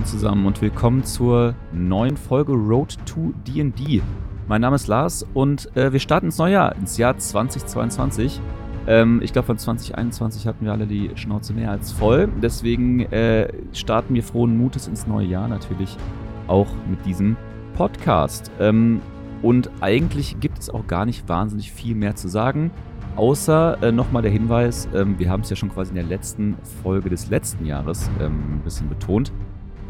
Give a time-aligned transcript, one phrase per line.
[0.00, 4.00] Moin zusammen und willkommen zur neuen Folge Road to D&D.
[4.48, 8.40] Mein Name ist Lars und äh, wir starten ins neue Jahr, ins Jahr 2022.
[8.86, 12.30] Ähm, ich glaube, von 2021 hatten wir alle die Schnauze mehr als voll.
[12.42, 15.98] Deswegen äh, starten wir frohen Mutes ins neue Jahr natürlich
[16.46, 17.36] auch mit diesem
[17.74, 18.50] Podcast.
[18.58, 19.02] Ähm,
[19.42, 22.70] und eigentlich gibt es auch gar nicht wahnsinnig viel mehr zu sagen.
[23.16, 26.56] Außer äh, nochmal der Hinweis, ähm, wir haben es ja schon quasi in der letzten
[26.82, 29.30] Folge des letzten Jahres ähm, ein bisschen betont.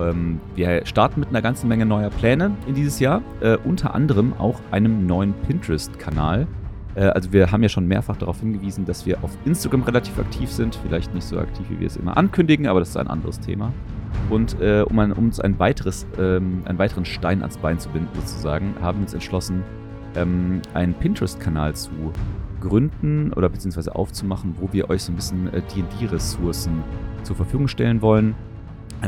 [0.00, 4.32] Ähm, wir starten mit einer ganzen Menge neuer Pläne in dieses Jahr, äh, unter anderem
[4.38, 6.46] auch einem neuen Pinterest-Kanal.
[6.94, 10.50] Äh, also wir haben ja schon mehrfach darauf hingewiesen, dass wir auf Instagram relativ aktiv
[10.50, 13.40] sind, vielleicht nicht so aktiv, wie wir es immer ankündigen, aber das ist ein anderes
[13.40, 13.72] Thema.
[14.28, 17.88] Und äh, um, ein, um, uns ein weiteres, ähm, einen weiteren Stein ans Bein zu
[17.90, 19.62] binden, sozusagen, haben wir uns entschlossen,
[20.16, 21.90] ähm, einen Pinterest-Kanal zu
[22.60, 26.82] gründen oder beziehungsweise aufzumachen, wo wir euch so ein bisschen äh, DD-Ressourcen
[27.22, 28.34] zur Verfügung stellen wollen.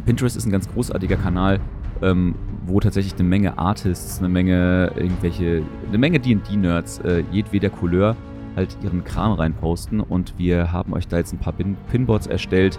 [0.00, 1.60] Pinterest ist ein ganz großartiger Kanal,
[2.00, 2.34] ähm,
[2.66, 8.16] wo tatsächlich eine Menge Artists, eine Menge irgendwelche, eine Menge D&D-Nerds äh, jedweder Couleur
[8.56, 12.78] halt ihren Kram reinposten und wir haben euch da jetzt ein paar Pin Pinboards erstellt,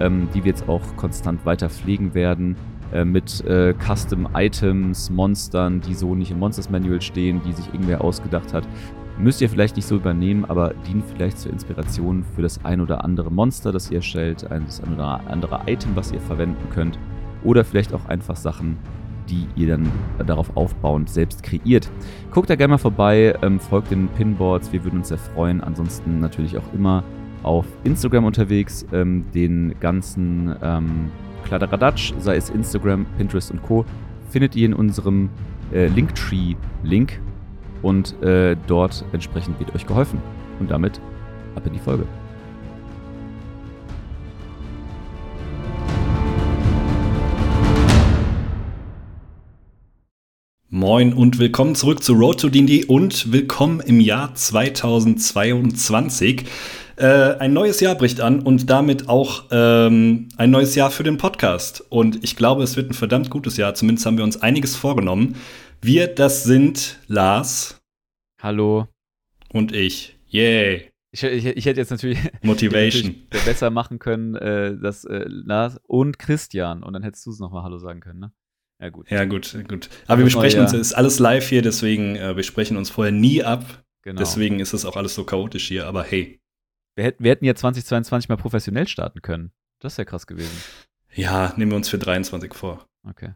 [0.00, 2.56] ähm, die wir jetzt auch konstant weiter pflegen werden
[2.92, 7.66] äh, mit äh, Custom Items, Monstern, die so nicht im Monsters Manual stehen, die sich
[7.72, 8.66] irgendwer ausgedacht hat.
[9.18, 13.04] Müsst ihr vielleicht nicht so übernehmen, aber dienen vielleicht zur Inspiration für das ein oder
[13.04, 16.98] andere Monster, das ihr erstellt, das ein oder andere Item, was ihr verwenden könnt.
[17.44, 18.78] Oder vielleicht auch einfach Sachen,
[19.28, 19.90] die ihr dann
[20.26, 21.90] darauf aufbauend selbst kreiert.
[22.30, 25.60] Guckt da gerne mal vorbei, ähm, folgt den Pinboards, wir würden uns sehr freuen.
[25.60, 27.04] Ansonsten natürlich auch immer
[27.42, 31.10] auf Instagram unterwegs, ähm, den ganzen ähm,
[31.44, 33.84] Kladderadatsch, sei es Instagram, Pinterest und Co.,
[34.30, 35.28] findet ihr in unserem
[35.72, 37.20] äh, Linktree-Link
[37.82, 40.20] und äh, dort entsprechend wird euch geholfen.
[40.60, 41.00] Und damit
[41.54, 42.04] ab in die Folge.
[50.74, 56.44] Moin und willkommen zurück zu Road to D&D und willkommen im Jahr 2022.
[56.96, 61.18] Äh, ein neues Jahr bricht an und damit auch ähm, ein neues Jahr für den
[61.18, 61.84] Podcast.
[61.88, 63.74] Und ich glaube, es wird ein verdammt gutes Jahr.
[63.74, 65.36] Zumindest haben wir uns einiges vorgenommen.
[65.82, 67.81] Wir, das sind Lars.
[68.42, 68.88] Hallo.
[69.52, 70.18] Und ich.
[70.26, 70.90] Yay.
[71.12, 73.12] Ich, ich, ich, hätte jetzt natürlich, Motivation.
[73.12, 77.38] natürlich besser machen können, äh, dass äh, Lars und Christian und dann hättest du es
[77.38, 78.32] nochmal Hallo sagen können, ne?
[78.80, 79.08] Ja, gut.
[79.10, 79.88] Ja, gut, gut.
[80.08, 83.12] Aber wir besprechen uns, es ist alles live hier, deswegen, äh, wir sprechen uns vorher
[83.12, 83.84] nie ab.
[84.02, 84.18] Genau.
[84.18, 86.40] Deswegen ist es auch alles so chaotisch hier, aber hey.
[86.96, 89.52] Wir hätten, wir hätten ja 2022 mal professionell starten können.
[89.78, 90.56] Das wäre krass gewesen.
[91.14, 92.88] Ja, nehmen wir uns für 23 vor.
[93.04, 93.34] Okay.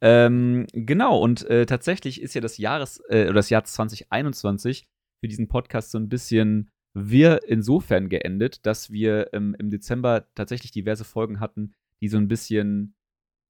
[0.00, 4.86] Ähm, genau, und äh, tatsächlich ist ja das Jahres, äh, oder das Jahr 2021
[5.20, 10.72] für diesen Podcast so ein bisschen wir insofern geendet, dass wir ähm, im Dezember tatsächlich
[10.72, 12.94] diverse Folgen hatten, die so ein bisschen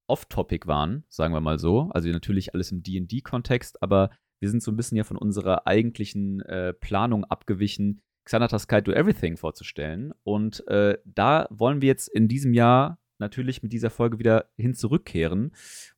[0.07, 1.89] off-topic waren, sagen wir mal so.
[1.93, 4.11] Also natürlich alles im DD-Kontext, aber
[4.41, 8.93] wir sind so ein bisschen ja von unserer eigentlichen äh, Planung abgewichen, Xanatas Guide to
[8.93, 10.13] Everything vorzustellen.
[10.23, 14.75] Und äh, da wollen wir jetzt in diesem Jahr natürlich mit dieser Folge wieder hin
[14.75, 15.53] zurückkehren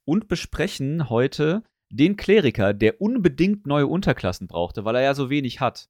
[0.05, 5.61] und besprechen heute den Kleriker, der unbedingt neue Unterklassen brauchte, weil er ja so wenig
[5.61, 5.89] hat.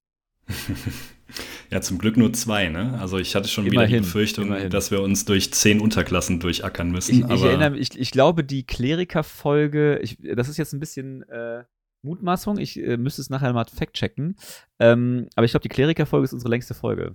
[1.70, 2.98] ja, zum Glück nur zwei, ne?
[3.00, 4.70] Also ich hatte schon immerhin, wieder die Befürchtung, immerhin.
[4.70, 7.12] dass wir uns durch zehn Unterklassen durchackern müssen.
[7.12, 10.02] Ich, ich erinnere mich, ich, ich, glaube, die Kleriker-Folge,
[10.34, 11.64] das ist jetzt ein bisschen äh,
[12.02, 14.36] Mutmaßung, ich äh, müsste es nachher mal fact-checken.
[14.80, 17.14] Ähm, aber ich glaube, die Kleriker-Folge ist unsere längste Folge.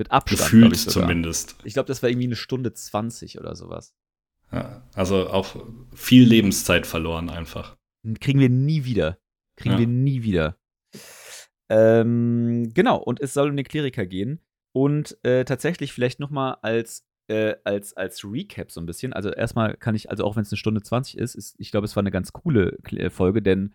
[0.00, 0.40] Mit Abstand.
[0.40, 1.56] Gefühlt ich zumindest.
[1.62, 3.94] Ich glaube, das war irgendwie eine Stunde 20 oder sowas.
[4.50, 5.62] Ja, also auch
[5.92, 7.76] viel Lebenszeit verloren einfach.
[8.18, 9.18] Kriegen wir nie wieder.
[9.56, 9.80] Kriegen ja.
[9.80, 10.56] wir nie wieder.
[11.68, 14.40] Ähm, genau, und es soll um den Kleriker gehen.
[14.72, 19.12] Und äh, tatsächlich vielleicht noch mal als, äh, als, als Recap so ein bisschen.
[19.12, 21.84] Also erstmal kann ich, also auch wenn es eine Stunde 20 ist, ist ich glaube,
[21.84, 23.74] es war eine ganz coole äh, Folge, denn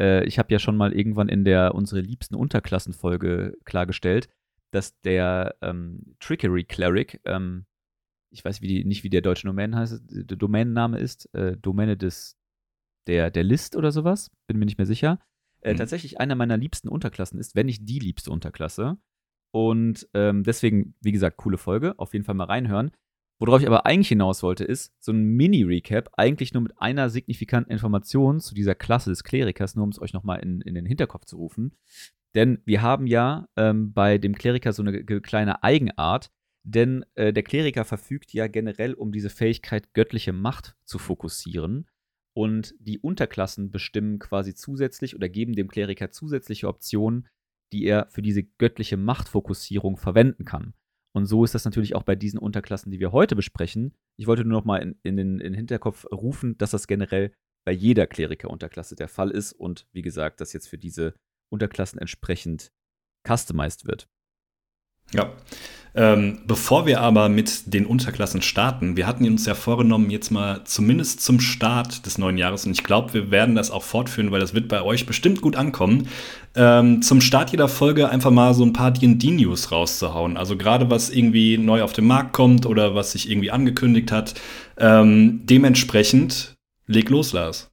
[0.00, 4.30] äh, ich habe ja schon mal irgendwann in der unsere liebsten Unterklassenfolge klargestellt,
[4.76, 7.64] dass der ähm, Trickery Cleric, ähm,
[8.30, 11.96] ich weiß wie die, nicht, wie der deutsche Domain heißt, der Domänenname ist, äh, Domäne
[11.96, 12.36] des,
[13.06, 15.18] der, der List oder sowas, bin mir nicht mehr sicher,
[15.62, 15.78] äh, mhm.
[15.78, 18.98] tatsächlich einer meiner liebsten Unterklassen ist, wenn nicht die liebste Unterklasse.
[19.50, 22.90] Und ähm, deswegen, wie gesagt, coole Folge, auf jeden Fall mal reinhören.
[23.38, 27.72] Worauf ich aber eigentlich hinaus wollte, ist so ein Mini-Recap, eigentlich nur mit einer signifikanten
[27.72, 31.24] Information zu dieser Klasse des Klerikers, nur um es euch nochmal in, in den Hinterkopf
[31.24, 31.74] zu rufen.
[32.36, 36.30] Denn wir haben ja ähm, bei dem Kleriker so eine kleine Eigenart,
[36.64, 41.88] denn äh, der Kleriker verfügt ja generell um diese Fähigkeit, göttliche Macht zu fokussieren.
[42.36, 47.26] Und die Unterklassen bestimmen quasi zusätzlich oder geben dem Kleriker zusätzliche Optionen,
[47.72, 50.74] die er für diese göttliche Machtfokussierung verwenden kann.
[51.14, 53.94] Und so ist das natürlich auch bei diesen Unterklassen, die wir heute besprechen.
[54.18, 57.32] Ich wollte nur noch mal in, in, den, in den Hinterkopf rufen, dass das generell
[57.64, 61.14] bei jeder Kleriker-Unterklasse der Fall ist und wie gesagt, dass jetzt für diese
[61.50, 62.72] Unterklassen entsprechend
[63.26, 64.08] customized wird.
[65.12, 65.32] Ja.
[65.94, 70.62] Ähm, bevor wir aber mit den Unterklassen starten, wir hatten uns ja vorgenommen, jetzt mal
[70.64, 74.40] zumindest zum Start des neuen Jahres, und ich glaube, wir werden das auch fortführen, weil
[74.40, 76.08] das wird bei euch bestimmt gut ankommen,
[76.54, 80.36] ähm, zum Start jeder Folge einfach mal so ein paar DD-News rauszuhauen.
[80.36, 84.34] Also gerade was irgendwie neu auf den Markt kommt oder was sich irgendwie angekündigt hat.
[84.76, 86.56] Ähm, dementsprechend,
[86.86, 87.70] leg los, Lars.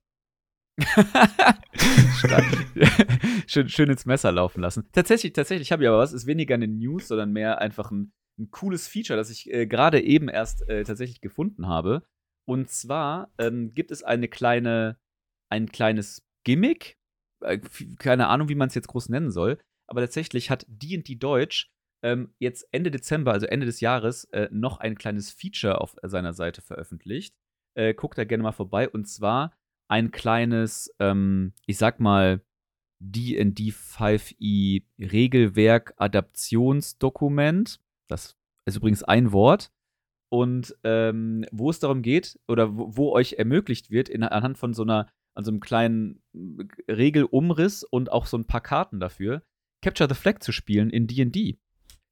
[3.48, 4.88] schön, schön ins Messer laufen lassen.
[4.92, 8.50] Tatsächlich, tatsächlich habe ich aber was, ist weniger eine News, sondern mehr einfach ein, ein
[8.52, 12.04] cooles Feature, das ich äh, gerade eben erst äh, tatsächlich gefunden habe.
[12.46, 14.98] Und zwar ähm, gibt es eine kleine,
[15.50, 16.98] ein kleines Gimmick,
[17.42, 17.60] äh,
[18.00, 21.70] keine Ahnung, wie man es jetzt groß nennen soll, aber tatsächlich hat D&D Deutsch
[22.04, 26.34] ähm, jetzt Ende Dezember, also Ende des Jahres, äh, noch ein kleines Feature auf seiner
[26.34, 27.34] Seite veröffentlicht.
[27.76, 28.90] Äh, guckt da gerne mal vorbei.
[28.90, 29.54] Und zwar
[29.94, 32.42] ein kleines, ähm, ich sag mal,
[33.00, 37.80] D&D 5e Regelwerk Adaptionsdokument.
[38.08, 38.36] Das
[38.66, 39.72] ist übrigens ein Wort.
[40.30, 44.74] Und ähm, wo es darum geht, oder wo, wo euch ermöglicht wird, in, anhand von
[44.74, 49.44] so einer, an so einem kleinen äh, Regelumriss und auch so ein paar Karten dafür,
[49.84, 51.60] Capture the Flag zu spielen in D&D.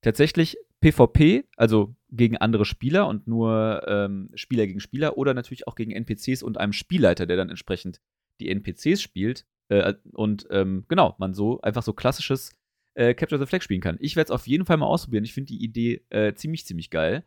[0.02, 5.76] Tatsächlich PvP, also gegen andere Spieler und nur ähm, Spieler gegen Spieler oder natürlich auch
[5.76, 8.02] gegen NPCs und einem Spielleiter, der dann entsprechend
[8.40, 9.46] die NPCs spielt.
[9.70, 12.52] Äh, und ähm, genau, man so einfach so klassisches
[12.96, 13.98] äh, Capture the Flag spielen kann.
[14.02, 15.24] Ich werde es auf jeden Fall mal ausprobieren.
[15.24, 17.24] Ich finde die Idee äh, ziemlich, ziemlich geil.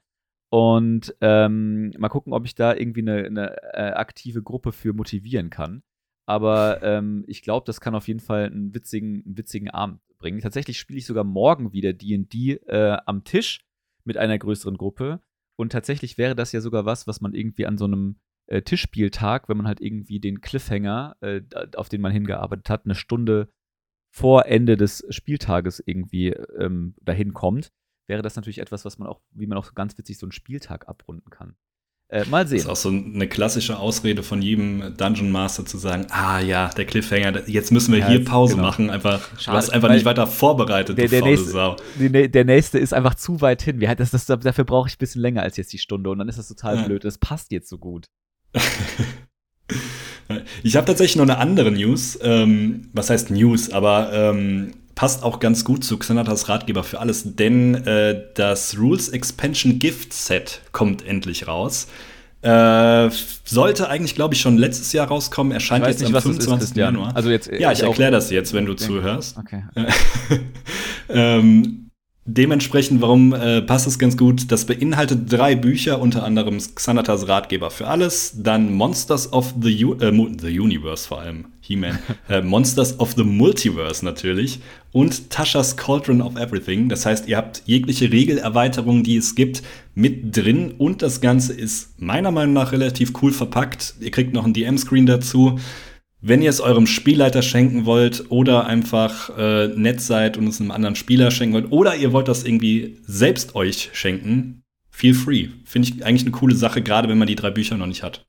[0.51, 5.51] Und ähm, mal gucken, ob ich da irgendwie eine, eine äh, aktive Gruppe für motivieren
[5.51, 5.83] kann.
[6.27, 10.41] Aber ähm, ich glaube, das kann auf jeden Fall einen witzigen, einen witzigen Abend bringen.
[10.41, 13.65] Tatsächlich spiele ich sogar morgen wieder DD äh, am Tisch
[14.05, 15.21] mit einer größeren Gruppe.
[15.57, 18.17] Und tatsächlich wäre das ja sogar was, was man irgendwie an so einem
[18.47, 21.43] äh, Tischspieltag, wenn man halt irgendwie den Cliffhanger, äh,
[21.77, 23.49] auf den man hingearbeitet hat, eine Stunde
[24.11, 27.73] vor Ende des Spieltages irgendwie ähm, dahin kommt,
[28.07, 30.89] wäre das natürlich etwas, was man auch, wie man auch ganz witzig so einen Spieltag
[30.89, 31.57] abrunden kann.
[32.11, 32.59] Äh, mal sehen.
[32.59, 36.69] Das ist auch so eine klassische Ausrede von jedem Dungeon Master zu sagen, ah ja,
[36.69, 38.67] der Cliffhanger, jetzt müssen wir ja, hier Pause genau.
[38.67, 38.91] machen.
[38.91, 41.77] Einfach, Schade, du hast einfach nicht weiter vorbereitet, der, der nächste, Sau.
[41.99, 43.81] Der nächste ist einfach zu weit hin.
[43.97, 46.39] Das, das, dafür brauche ich ein bisschen länger als jetzt die Stunde und dann ist
[46.39, 46.83] das total ja.
[46.83, 47.05] blöd.
[47.05, 48.07] Das passt jetzt so gut.
[50.63, 52.19] ich habe tatsächlich noch eine andere News.
[52.23, 53.71] Ähm, was heißt News?
[53.71, 59.09] Aber ähm, passt auch ganz gut zu Xanatas Ratgeber für alles, denn äh, das Rules
[59.09, 61.89] Expansion Gift Set kommt endlich raus.
[62.43, 63.11] Äh,
[63.45, 65.53] sollte eigentlich, glaube ich, schon letztes Jahr rauskommen.
[65.53, 66.71] Erscheint jetzt nicht, am 25.
[66.71, 67.17] Ist, Januar.
[67.17, 69.39] Also jetzt, ja, ich erkläre das jetzt, wenn du zuhörst.
[69.39, 69.63] Okay.
[69.75, 70.41] okay.
[71.09, 71.84] ähm,
[72.27, 74.51] Dementsprechend, warum äh, passt es ganz gut?
[74.51, 79.93] Das beinhaltet drei Bücher, unter anderem Xanatas Ratgeber für alles, dann Monsters of the, U
[80.01, 80.11] äh,
[80.41, 81.99] the Universe vor allem, He-Man,
[82.31, 84.61] äh, Monsters of the Multiverse natürlich
[84.93, 86.89] und Tasha's Cauldron of Everything.
[86.89, 89.63] Das heißt, ihr habt jegliche Regelerweiterung, die es gibt,
[89.95, 93.97] mit drin und das Ganze ist meiner Meinung nach relativ cool verpackt.
[94.01, 95.59] Ihr kriegt noch einen DM-Screen dazu.
[96.27, 100.71] Wenn ihr es eurem Spielleiter schenken wollt oder einfach äh, nett seid und es einem
[100.71, 105.51] anderen Spieler schenken wollt oder ihr wollt das irgendwie selbst euch schenken, feel free.
[105.67, 108.27] Finde ich eigentlich eine coole Sache, gerade wenn man die drei Bücher noch nicht hat.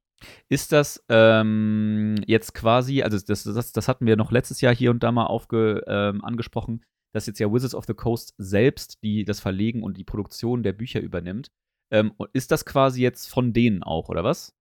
[0.49, 4.91] Ist das ähm, jetzt quasi, also das, das, das hatten wir noch letztes Jahr hier
[4.91, 9.23] und da mal aufge, ähm, angesprochen, dass jetzt ja Wizards of the Coast selbst die,
[9.23, 11.47] das Verlegen und die Produktion der Bücher übernimmt.
[11.91, 14.53] Ähm, ist das quasi jetzt von denen auch, oder was?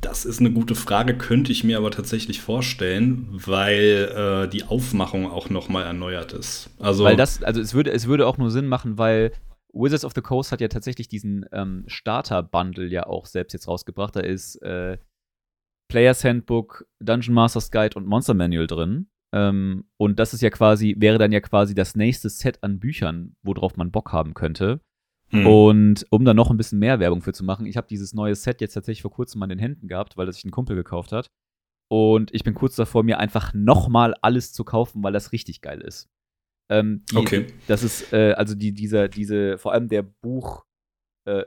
[0.00, 5.26] Das ist eine gute Frage, könnte ich mir aber tatsächlich vorstellen, weil äh, die Aufmachung
[5.28, 6.70] auch noch mal erneuert ist.
[6.78, 9.32] Also weil das, also es würde, es würde auch nur Sinn machen, weil
[9.72, 14.14] Wizards of the Coast hat ja tatsächlich diesen ähm, Starter-Bundle ja auch selbst jetzt rausgebracht.
[14.14, 14.98] Da ist äh,
[15.88, 19.08] Players Handbook, Dungeon Masters Guide und Monster Manual drin.
[19.32, 23.36] Ähm, und das ist ja quasi, wäre dann ja quasi das nächste Set an Büchern,
[23.42, 24.80] worauf man Bock haben könnte.
[25.30, 25.46] Mhm.
[25.46, 28.34] Und um da noch ein bisschen mehr Werbung für zu machen, ich habe dieses neue
[28.34, 31.12] Set jetzt tatsächlich vor kurzem an den Händen gehabt, weil das sich ein Kumpel gekauft
[31.12, 31.28] hat.
[31.90, 35.80] Und ich bin kurz davor, mir einfach nochmal alles zu kaufen, weil das richtig geil
[35.80, 36.08] ist.
[36.70, 37.46] Ähm, die, okay.
[37.66, 40.64] Das ist, äh, also die, dieser, diese, vor allem der Buch,
[41.26, 41.44] äh,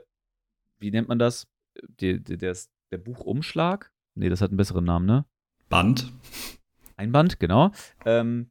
[0.80, 1.46] wie nennt man das?
[2.00, 2.56] Der, der, der,
[2.92, 3.92] der Buchumschlag?
[4.18, 5.24] Nee, das hat einen besseren Namen, ne?
[5.68, 6.12] Band.
[6.96, 7.70] Ein Band, genau.
[8.04, 8.50] Ähm,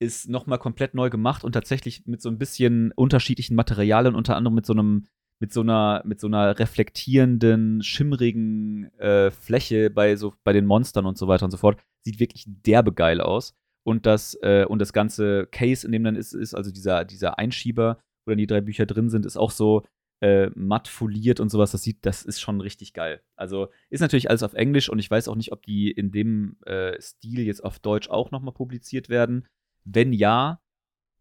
[0.00, 4.54] ist nochmal komplett neu gemacht und tatsächlich mit so ein bisschen unterschiedlichen Materialien, unter anderem
[4.54, 5.06] mit so einem,
[5.40, 11.06] mit so einer, mit so einer reflektierenden, schimmrigen äh, Fläche bei so, bei den Monstern
[11.06, 11.80] und so weiter und so fort.
[12.02, 13.54] Sieht wirklich derbe geil aus.
[13.82, 17.38] Und das, äh, und das ganze Case, in dem dann ist, ist also dieser, dieser
[17.38, 19.84] Einschieber, wo dann die drei Bücher drin sind, ist auch so
[20.22, 21.72] äh, matt foliert und sowas.
[21.72, 23.22] Das sieht, das ist schon richtig geil.
[23.36, 26.56] Also ist natürlich alles auf Englisch und ich weiß auch nicht, ob die in dem
[26.64, 29.46] äh, Stil jetzt auf Deutsch auch nochmal publiziert werden.
[29.84, 30.60] Wenn ja,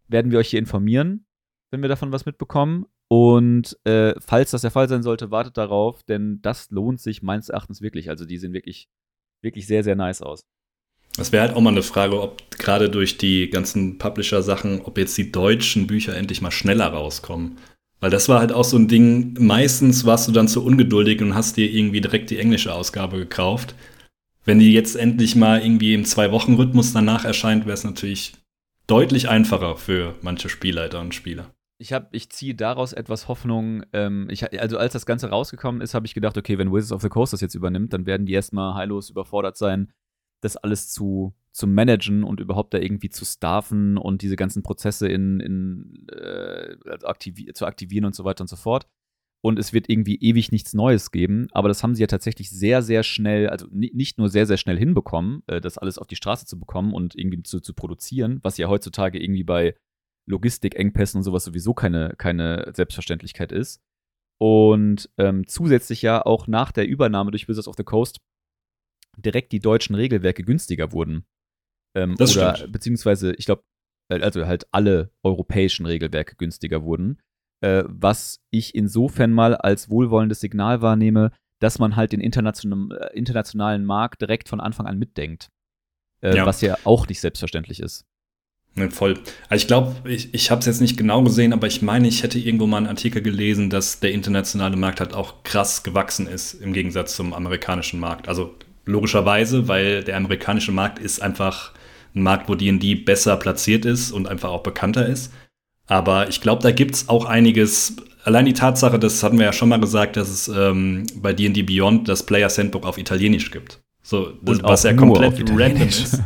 [0.08, 1.26] werden wir euch hier informieren,
[1.72, 2.86] wenn wir davon was mitbekommen.
[3.08, 7.50] Und äh, falls das der Fall sein sollte, wartet darauf, denn das lohnt sich meines
[7.50, 8.10] Erachtens wirklich.
[8.10, 8.88] Also die sehen wirklich,
[9.42, 10.42] wirklich sehr, sehr nice aus.
[11.16, 15.18] Das wäre halt auch mal eine Frage, ob gerade durch die ganzen Publisher-Sachen, ob jetzt
[15.18, 17.58] die deutschen Bücher endlich mal schneller rauskommen.
[18.00, 21.36] Weil das war halt auch so ein Ding, meistens warst du dann zu ungeduldig und
[21.36, 23.76] hast dir irgendwie direkt die englische Ausgabe gekauft.
[24.46, 28.34] Wenn die jetzt endlich mal irgendwie im Zwei-Wochen-Rhythmus danach erscheint, wäre es natürlich
[28.90, 31.54] deutlich einfacher für manche Spielleiter und Spieler.
[31.78, 33.84] Ich, ich ziehe daraus etwas Hoffnung.
[33.94, 37.02] Ähm, ich, also als das Ganze rausgekommen ist, habe ich gedacht, okay, wenn Wizards of
[37.02, 39.94] the Coast das jetzt übernimmt, dann werden die erstmal heillos überfordert sein,
[40.42, 45.08] das alles zu, zu managen und überhaupt da irgendwie zu staffen und diese ganzen Prozesse
[45.08, 48.88] in, in äh, aktivi zu aktivieren und so weiter und so fort.
[49.42, 51.48] Und es wird irgendwie ewig nichts Neues geben.
[51.52, 54.78] Aber das haben sie ja tatsächlich sehr, sehr schnell, also nicht nur sehr, sehr schnell
[54.78, 58.58] hinbekommen, äh, das alles auf die Straße zu bekommen und irgendwie zu, zu produzieren, was
[58.58, 59.76] ja heutzutage irgendwie bei
[60.28, 63.82] Logistikengpässen und sowas sowieso keine, keine Selbstverständlichkeit ist.
[64.42, 68.20] Und ähm, zusätzlich ja auch nach der Übernahme durch Wizards of the Coast
[69.18, 71.26] direkt die deutschen Regelwerke günstiger wurden.
[71.96, 72.74] Ähm, das oder stimmt.
[72.74, 73.64] beziehungsweise, ich glaube,
[74.10, 77.22] äh, also halt alle europäischen Regelwerke günstiger wurden.
[77.62, 83.08] Äh, was ich insofern mal als wohlwollendes Signal wahrnehme, dass man halt den internationalen, äh,
[83.14, 85.50] internationalen Markt direkt von Anfang an mitdenkt.
[86.22, 86.46] Äh, Ja.
[86.46, 88.06] Was ja auch nicht selbstverständlich ist.
[88.76, 89.16] Ne, voll.
[89.50, 92.24] Also ich glaube, ich, ich habe es jetzt nicht genau gesehen, aber ich meine, ich
[92.24, 96.54] hätte irgendwo mal einen Artikel gelesen, dass der internationale Markt halt auch krass gewachsen ist
[96.54, 98.30] im Gegensatz zum amerikanischen Markt.
[98.30, 101.74] Also logischerweise, weil der amerikanische Markt ist einfach
[102.16, 105.34] ein Markt, wo D&D besser platziert ist und einfach auch bekannter ist.
[105.90, 107.98] Aber ich glaube, da gibt es auch einiges.
[108.24, 111.64] Allein die Tatsache, das hatten wir ja schon mal gesagt, dass es ähm, bei D&D
[111.64, 113.82] Beyond das Player Sandbook auf Italienisch gibt.
[114.04, 116.22] So, das, was ja komplett random ist.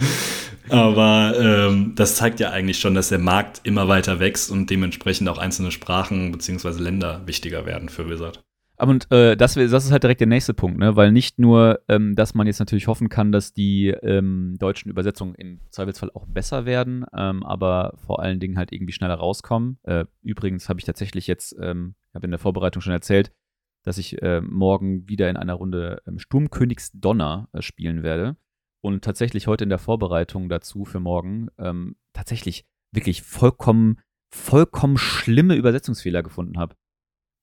[0.68, 5.28] Aber ähm, das zeigt ja eigentlich schon, dass der Markt immer weiter wächst und dementsprechend
[5.28, 6.80] auch einzelne Sprachen bzw.
[6.80, 8.40] Länder wichtiger werden für Wizard.
[8.82, 10.96] Aber und äh, das, das ist halt direkt der nächste Punkt, ne?
[10.96, 15.36] Weil nicht nur, ähm, dass man jetzt natürlich hoffen kann, dass die ähm, deutschen Übersetzungen
[15.36, 19.78] im Zweifelsfall auch besser werden, ähm, aber vor allen Dingen halt irgendwie schneller rauskommen.
[19.84, 23.30] Äh, übrigens habe ich tatsächlich jetzt, ähm, habe in der Vorbereitung schon erzählt,
[23.84, 28.36] dass ich äh, morgen wieder in einer Runde ähm, Sturmkönigs Donner äh, spielen werde.
[28.80, 34.00] Und tatsächlich heute in der Vorbereitung dazu für morgen ähm, tatsächlich wirklich vollkommen,
[34.34, 36.74] vollkommen schlimme Übersetzungsfehler gefunden habe.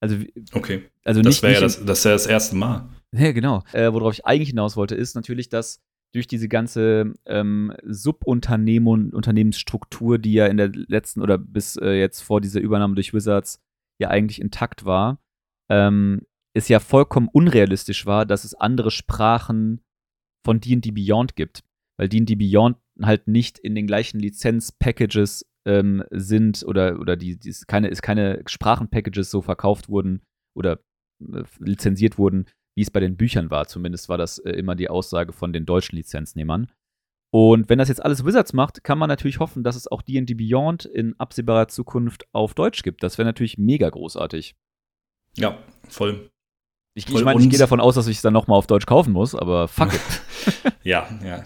[0.00, 0.16] Also,
[0.52, 0.84] Okay.
[1.04, 2.88] also Das nicht, wäre ja das, das, wär das erste Mal.
[3.12, 3.62] ja, genau.
[3.72, 5.80] Äh, worauf ich eigentlich hinaus wollte, ist natürlich, dass
[6.12, 12.20] durch diese ganze ähm, Subunternehmen Unternehmensstruktur, die ja in der letzten oder bis äh, jetzt
[12.22, 13.60] vor dieser Übernahme durch Wizards
[14.00, 15.22] ja eigentlich intakt war,
[15.70, 19.84] ähm, es ja vollkommen unrealistisch war, dass es andere Sprachen
[20.44, 21.62] von D&D Beyond gibt.
[21.96, 27.48] Weil D&D Beyond halt nicht in den gleichen Lizenz-Packages ähm, sind oder, oder die, die
[27.48, 30.22] ist keine, ist keine Sprachen-Packages so verkauft wurden
[30.54, 30.80] oder
[31.20, 32.46] äh, lizenziert wurden,
[32.76, 33.68] wie es bei den Büchern war.
[33.68, 36.70] Zumindest war das äh, immer die Aussage von den deutschen Lizenznehmern.
[37.32, 40.34] Und wenn das jetzt alles Wizards macht, kann man natürlich hoffen, dass es auch D&D
[40.34, 43.04] Beyond in absehbarer Zukunft auf Deutsch gibt.
[43.04, 44.56] Das wäre natürlich mega großartig.
[45.36, 45.58] Ja,
[45.88, 46.30] voll.
[46.94, 48.86] Ich, Voll ich meine, ich gehe davon aus, dass ich es dann nochmal auf Deutsch
[48.86, 50.00] kaufen muss, aber fuck it.
[50.82, 51.44] Ja, ja.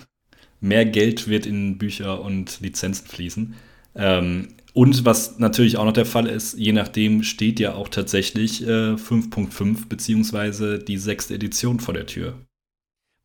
[0.60, 3.54] Mehr Geld wird in Bücher und Lizenzen fließen.
[3.94, 8.66] Ähm, und was natürlich auch noch der Fall ist, je nachdem steht ja auch tatsächlich
[8.66, 12.34] äh, 5.5 beziehungsweise die sechste Edition vor der Tür.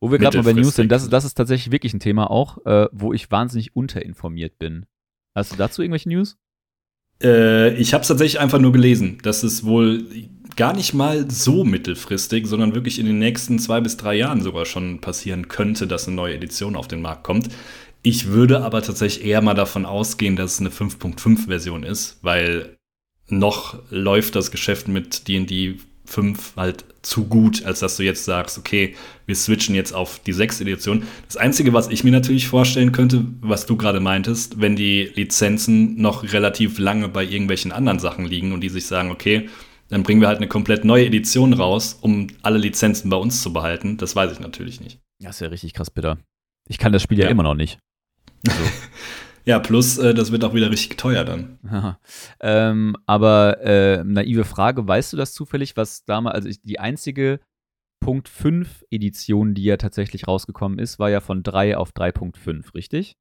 [0.00, 2.64] Wo wir gerade mal bei News sind, das, das ist tatsächlich wirklich ein Thema auch,
[2.64, 4.86] äh, wo ich wahnsinnig unterinformiert bin.
[5.34, 6.38] Hast du dazu irgendwelche News?
[7.22, 10.06] Äh, ich habe es tatsächlich einfach nur gelesen, dass es wohl
[10.56, 14.66] gar nicht mal so mittelfristig, sondern wirklich in den nächsten zwei bis drei Jahren sogar
[14.66, 17.48] schon passieren könnte, dass eine neue Edition auf den Markt kommt.
[18.02, 22.76] Ich würde aber tatsächlich eher mal davon ausgehen, dass es eine 5.5-Version ist, weil
[23.28, 25.76] noch läuft das Geschäft mit D&D
[26.06, 30.32] 5 halt zu gut, als dass du jetzt sagst, okay, wir switchen jetzt auf die
[30.32, 30.62] 6.
[30.62, 31.04] Edition.
[31.26, 36.00] Das Einzige, was ich mir natürlich vorstellen könnte, was du gerade meintest, wenn die Lizenzen
[36.00, 39.48] noch relativ lange bei irgendwelchen anderen Sachen liegen und die sich sagen, okay,
[39.88, 43.52] dann bringen wir halt eine komplett neue Edition raus, um alle Lizenzen bei uns zu
[43.52, 43.96] behalten.
[43.96, 44.98] Das weiß ich natürlich nicht.
[45.20, 46.18] Das ist ja richtig krass bitter.
[46.68, 47.30] Ich kann das Spiel ja, Ja.
[47.30, 47.78] immer noch nicht.
[49.44, 51.58] Ja, plus, äh, das wird auch wieder richtig teuer dann.
[52.40, 57.40] Ähm, aber äh, naive Frage, weißt du das zufällig, was damals, also ich, die einzige
[58.00, 63.16] Punkt 5 Edition, die ja tatsächlich rausgekommen ist, war ja von 3 auf 3.5, richtig?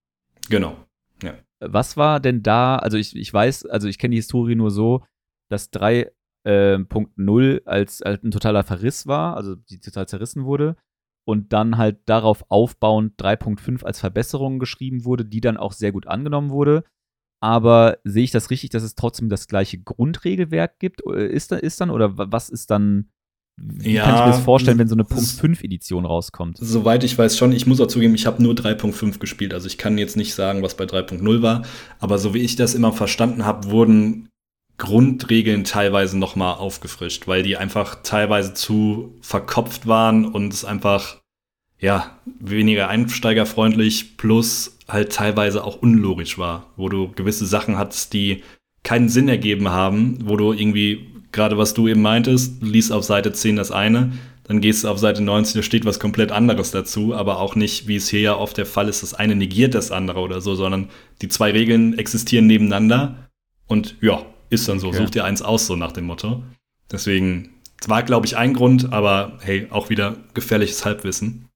[0.50, 0.78] Genau.
[1.24, 1.36] Ja.
[1.60, 5.04] Was war denn da, also ich, ich weiß, also ich kenne die Historie nur so,
[5.50, 6.12] dass 3.0
[6.46, 10.76] äh, als, als ein totaler Verriss war, also die total zerrissen wurde
[11.30, 16.08] und dann halt darauf aufbauend 3.5 als Verbesserung geschrieben wurde, die dann auch sehr gut
[16.08, 16.84] angenommen wurde.
[17.40, 21.02] Aber sehe ich das richtig, dass es trotzdem das gleiche Grundregelwerk gibt?
[21.06, 23.12] Äh, ist, da, ist dann oder was ist dann
[23.62, 26.58] wie ja, kann ich mir das vorstellen, wenn so eine Punkt 5 Edition rauskommt?
[26.60, 27.52] Soweit ich weiß schon.
[27.52, 29.54] Ich muss auch zugeben, ich habe nur 3.5 gespielt.
[29.54, 31.64] Also ich kann jetzt nicht sagen, was bei 3.0 war.
[32.00, 34.30] Aber so wie ich das immer verstanden habe, wurden
[34.80, 41.18] Grundregeln teilweise noch mal aufgefrischt, weil die einfach teilweise zu verkopft waren und es einfach
[41.80, 48.44] ja weniger einsteigerfreundlich plus halt teilweise auch unlogisch war, wo du gewisse Sachen hattest, die
[48.84, 53.32] keinen Sinn ergeben haben, wo du irgendwie gerade was du eben meintest, liest auf Seite
[53.32, 54.14] 10 das eine,
[54.46, 57.88] dann gehst du auf Seite 19, da steht was komplett anderes dazu, aber auch nicht,
[57.88, 60.56] wie es hier ja oft der Fall ist, das eine negiert das andere oder so,
[60.56, 60.90] sondern
[61.22, 63.30] die zwei Regeln existieren nebeneinander
[63.68, 64.98] und ja, ist dann so, okay.
[64.98, 66.44] such dir eins aus, so nach dem Motto.
[66.92, 71.50] Deswegen, es war, glaube ich, ein Grund, aber hey, auch wieder gefährliches Halbwissen.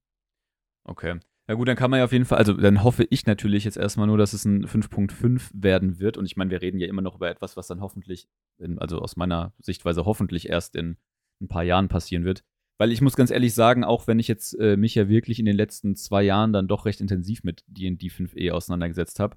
[0.84, 1.18] Okay.
[1.46, 3.76] Ja gut, dann kann man ja auf jeden Fall, also dann hoffe ich natürlich jetzt
[3.76, 6.16] erstmal nur, dass es ein 5.5 werden wird.
[6.16, 8.98] Und ich meine, wir reden ja immer noch über etwas, was dann hoffentlich, in, also
[8.98, 10.96] aus meiner Sichtweise hoffentlich erst in
[11.42, 12.44] ein paar Jahren passieren wird.
[12.78, 15.44] Weil ich muss ganz ehrlich sagen, auch wenn ich jetzt äh, mich ja wirklich in
[15.44, 19.36] den letzten zwei Jahren dann doch recht intensiv mit D&D 5e auseinandergesetzt habe,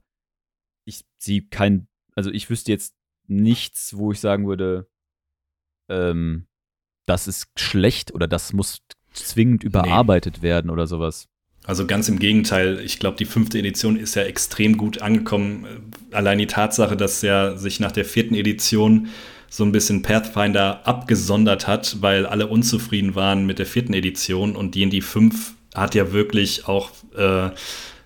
[0.86, 2.97] ich sehe kein, also ich wüsste jetzt
[3.28, 4.88] nichts, wo ich sagen würde,
[5.90, 6.48] ähm,
[7.06, 8.82] das ist schlecht oder das muss
[9.14, 10.44] zwingend überarbeitet nee.
[10.44, 11.28] werden oder sowas.
[11.66, 15.92] Also ganz im Gegenteil, ich glaube, die fünfte Edition ist ja extrem gut angekommen.
[16.12, 19.10] Allein die Tatsache, dass er sich nach der vierten Edition
[19.50, 24.76] so ein bisschen Pathfinder abgesondert hat, weil alle unzufrieden waren mit der vierten Edition und
[24.76, 27.50] D&D 5 hat ja wirklich auch äh,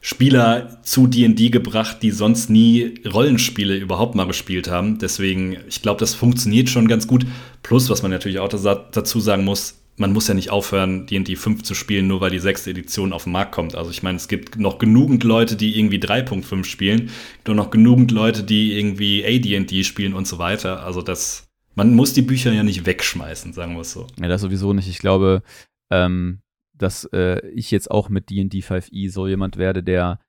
[0.04, 4.98] Spieler zu D&D gebracht, die sonst nie Rollenspiele überhaupt mal gespielt haben.
[4.98, 7.26] Deswegen, ich glaube, das funktioniert schon ganz gut.
[7.62, 11.62] Plus, was man natürlich auch dazu sagen muss, man muss ja nicht aufhören, D&D 5
[11.62, 13.76] zu spielen, nur weil die sechste Edition auf den Markt kommt.
[13.76, 17.54] Also ich meine, es gibt noch genügend Leute, die irgendwie 3.5 spielen, es gibt auch
[17.54, 20.84] noch genügend Leute, die irgendwie AD&D spielen und so weiter.
[20.84, 24.08] Also das, man muss die Bücher ja nicht wegschmeißen, sagen wir es so.
[24.20, 24.88] Ja, das sowieso nicht.
[24.88, 25.44] Ich glaube,
[25.92, 26.40] ähm,
[26.82, 30.20] dass äh, ich jetzt auch mit D&D 5e so jemand werde, der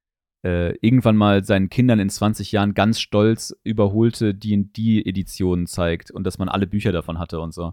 [0.45, 6.38] äh, irgendwann mal seinen Kindern in 20 Jahren ganz stolz überholte D&D-Editionen zeigt und dass
[6.38, 7.73] man alle Bücher davon hatte und so.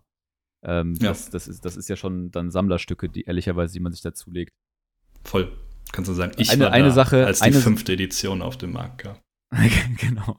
[0.64, 1.10] Ähm, ja.
[1.10, 4.54] das, das, ist, das ist ja schon dann Sammlerstücke, die ehrlicherweise, die man sich dazulegt.
[5.24, 5.52] Voll.
[5.92, 8.74] Kannst du sagen, ich eine, war eine Sache, als die eine, fünfte Edition auf dem
[8.74, 9.18] Markt ja.
[9.98, 10.38] genau.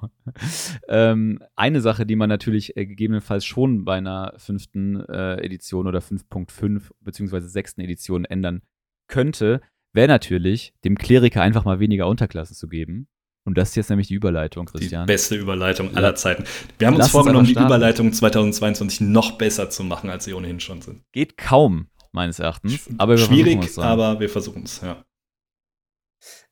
[0.88, 5.98] Ähm, eine Sache, die man natürlich äh, gegebenenfalls schon bei einer fünften äh, Edition oder
[5.98, 8.62] 5.5 beziehungsweise sechsten Edition ändern
[9.08, 9.60] könnte,
[9.92, 13.08] wäre natürlich, dem Kleriker einfach mal weniger Unterklassen zu geben.
[13.44, 15.06] Und das ist jetzt nämlich die Überleitung, Christian.
[15.06, 16.44] Die beste Überleitung aller Zeiten.
[16.78, 20.34] Wir haben uns Lass vorgenommen, uns die Überleitung 2022 noch besser zu machen, als sie
[20.34, 21.02] ohnehin schon sind.
[21.12, 22.88] Geht kaum, meines Erachtens.
[22.98, 25.04] Aber Schwierig, aber wir versuchen es, ja.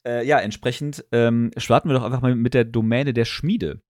[0.06, 3.82] Äh, ja, entsprechend ähm, starten wir doch einfach mal mit der Domäne der Schmiede.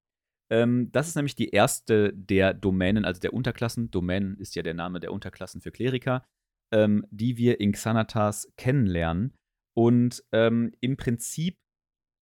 [0.51, 3.91] Ähm, das ist nämlich die erste der Domänen, also der Unterklassen.
[3.91, 6.25] Domänen ist ja der Name der Unterklassen für Kleriker,
[6.73, 9.35] ähm, die wir in Xanatas kennenlernen.
[9.77, 11.59] Und ähm, im Prinzip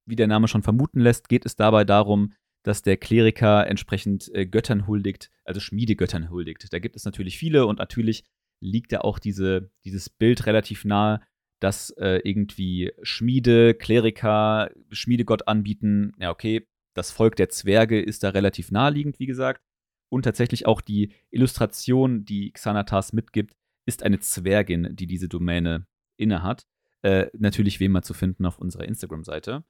[0.06, 2.32] wie der Name schon vermuten lässt, geht es dabei darum,
[2.64, 6.72] dass der Kleriker entsprechend äh, Göttern huldigt, also Schmiedegöttern huldigt.
[6.72, 8.24] Da gibt es natürlich viele und natürlich
[8.60, 11.20] liegt da auch diese, dieses Bild relativ nahe,
[11.60, 16.12] dass äh, irgendwie Schmiede, Kleriker, Schmiedegott anbieten.
[16.18, 19.62] Ja, okay, das Volk der Zwerge ist da relativ naheliegend, wie gesagt.
[20.08, 26.66] Und tatsächlich auch die Illustration, die Xanatas mitgibt, ist eine Zwergin, die diese Domäne innehat.
[27.02, 29.64] Äh, natürlich wie immer zu finden auf unserer Instagram-Seite.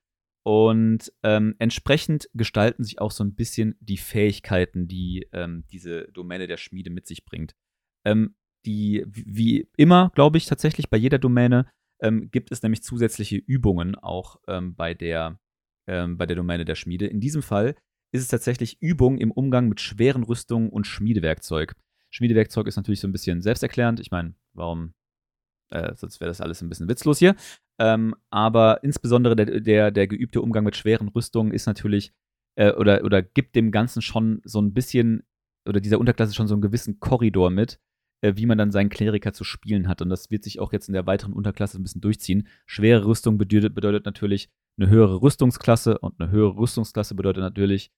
[0.44, 6.46] Und ähm, entsprechend gestalten sich auch so ein bisschen die Fähigkeiten, die ähm, diese Domäne
[6.46, 7.57] der Schmiede mit sich bringt.
[8.05, 11.66] Ähm, die, wie immer, glaube ich, tatsächlich bei jeder Domäne
[12.00, 15.38] ähm, gibt es nämlich zusätzliche Übungen auch ähm, bei, der,
[15.87, 17.06] ähm, bei der Domäne der Schmiede.
[17.06, 17.74] In diesem Fall
[18.12, 21.74] ist es tatsächlich Übung im Umgang mit schweren Rüstungen und Schmiedewerkzeug.
[22.11, 24.00] Schmiedewerkzeug ist natürlich so ein bisschen selbsterklärend.
[24.00, 24.94] Ich meine, warum
[25.70, 27.35] äh, sonst wäre das alles ein bisschen witzlos hier.
[27.78, 32.12] Ähm, aber insbesondere der, der, der geübte Umgang mit schweren Rüstungen ist natürlich
[32.56, 35.24] äh, oder, oder gibt dem Ganzen schon so ein bisschen,
[35.68, 37.80] oder dieser Unterklasse schon so einen gewissen Korridor mit,
[38.22, 40.00] wie man dann seinen Kleriker zu spielen hat.
[40.02, 42.48] Und das wird sich auch jetzt in der weiteren Unterklasse ein bisschen durchziehen.
[42.66, 44.48] Schwere Rüstung bedeutet, bedeutet natürlich
[44.79, 47.90] eine höhere Rüstungsklasse und eine höhere Rüstungsklasse bedeutet natürlich,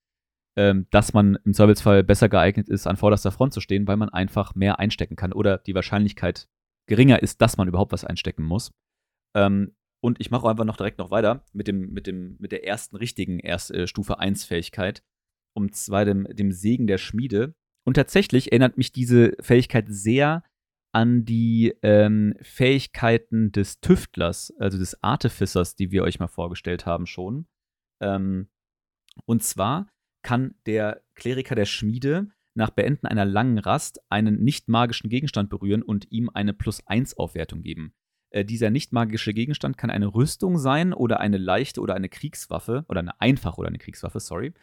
[0.57, 4.09] ähm, dass man im Zweifelsfall besser geeignet ist, an vorderster Front zu stehen, weil man
[4.09, 6.47] einfach mehr einstecken kann oder die Wahrscheinlichkeit
[6.87, 8.71] geringer ist, dass man überhaupt was einstecken muss.
[9.35, 12.65] Ähm, Und ich mache einfach noch direkt noch weiter mit, dem, mit, dem, mit der
[12.65, 15.03] ersten richtigen erst, äh, Stufe 1 Fähigkeit.
[15.53, 17.53] Und zwar dem, dem Segen der Schmiede.
[17.89, 20.43] Und tatsächlich erinnert mich diese Fähigkeit sehr
[20.93, 27.07] an die ähm, Fähigkeiten des Tüftlers, also des Artificers, die wir euch mal vorgestellt haben
[27.07, 27.47] schon.
[27.99, 28.47] Ähm,
[29.25, 29.87] und zwar
[30.21, 35.81] kann der Kleriker der Schmiede nach Beenden einer langen Rast einen nicht magischen Gegenstand berühren
[35.81, 37.95] und ihm eine Plus-1-Aufwertung geben.
[38.31, 42.85] Äh, dieser nicht magische Gegenstand kann eine Rüstung sein oder eine leichte oder eine Kriegswaffe
[42.87, 44.53] oder eine einfache oder eine Kriegswaffe, sorry.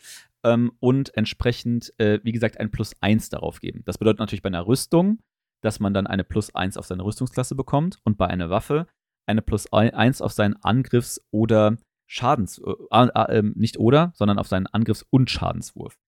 [0.44, 3.82] Ähm, und entsprechend, äh, wie gesagt, ein Plus 1 darauf geben.
[3.84, 5.18] Das bedeutet natürlich bei einer Rüstung,
[5.62, 8.86] dass man dann eine Plus 1 auf seine Rüstungsklasse bekommt und bei einer Waffe
[9.26, 11.76] eine Plus 1 auf seinen Angriffs- oder
[12.08, 15.98] Schadens, äh, äh, nicht oder, sondern auf seinen Angriffs- und Schadenswurf.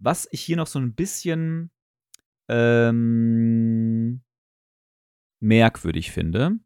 [0.00, 1.72] Was ich hier noch so ein bisschen
[2.48, 4.22] ähm,
[5.40, 6.60] merkwürdig finde,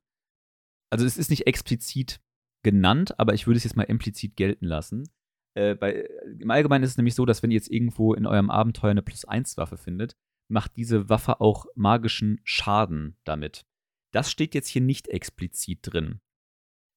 [0.92, 2.20] also es ist nicht explizit
[2.62, 5.09] genannt, aber ich würde es jetzt mal implizit gelten lassen.
[5.55, 6.07] Äh, bei,
[6.38, 9.02] Im Allgemeinen ist es nämlich so, dass wenn ihr jetzt irgendwo in eurem Abenteuer eine
[9.02, 10.16] Plus-1-Waffe findet,
[10.48, 13.64] macht diese Waffe auch magischen Schaden damit.
[14.12, 16.20] Das steht jetzt hier nicht explizit drin.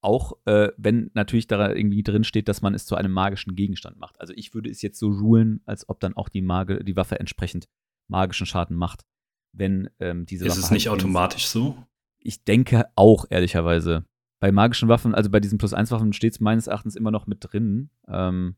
[0.01, 3.97] Auch äh, wenn natürlich da irgendwie drin steht, dass man es zu einem magischen Gegenstand
[3.97, 4.19] macht.
[4.19, 7.19] Also ich würde es jetzt so rulen, als ob dann auch die, Mage, die Waffe
[7.19, 7.69] entsprechend
[8.09, 9.05] magischen Schaden macht.
[9.53, 11.77] Wenn ähm, diese ist Waffe es halt nicht automatisch so?
[12.25, 14.03] Ich denke auch, ehrlicherweise.
[14.39, 17.89] Bei magischen Waffen, also bei diesen Plus-1-Waffen steht es meines Erachtens immer noch mit drin.
[18.07, 18.55] Ähm,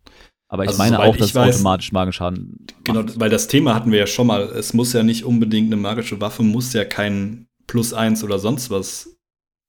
[0.48, 3.20] aber ich Also, meine auch, dass es automatisch magischen Schaden Genau, macht.
[3.20, 4.44] weil das Thema hatten wir ja schon mal.
[4.44, 8.70] Es muss ja nicht unbedingt eine magische Waffe, muss ja kein Plus 1 oder sonst
[8.72, 9.14] was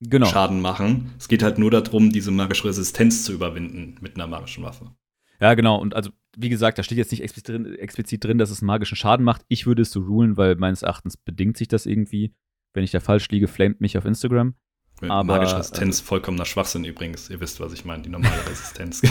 [0.01, 0.27] Genau.
[0.27, 1.11] Schaden machen.
[1.19, 4.93] Es geht halt nur darum, diese magische Resistenz zu überwinden mit einer magischen Waffe.
[5.41, 5.81] Ja, genau.
[5.81, 8.97] Und also, wie gesagt, da steht jetzt nicht explizit drin, explizit drin, dass es magischen
[8.97, 9.43] Schaden macht.
[9.49, 12.33] Ich würde es so rulen, weil meines Erachtens bedingt sich das irgendwie.
[12.79, 14.55] Wenn ich da falsch liege, flamet mich auf Instagram.
[15.01, 17.29] Aber, magischer Resistenz vollkommener Schwachsinn übrigens.
[17.29, 19.03] Ihr wisst, was ich meine, die normale Resistenz.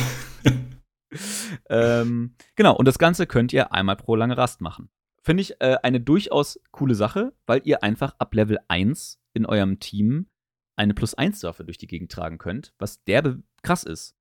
[1.69, 4.87] ähm, genau, und das Ganze könnt ihr einmal pro lange Rast machen.
[5.21, 9.81] Finde ich äh, eine durchaus coole Sache, weil ihr einfach ab Level 1 in eurem
[9.81, 10.27] Team
[10.77, 14.15] eine Plus-1-Waffe durch die Gegend tragen könnt, was derbe krass ist.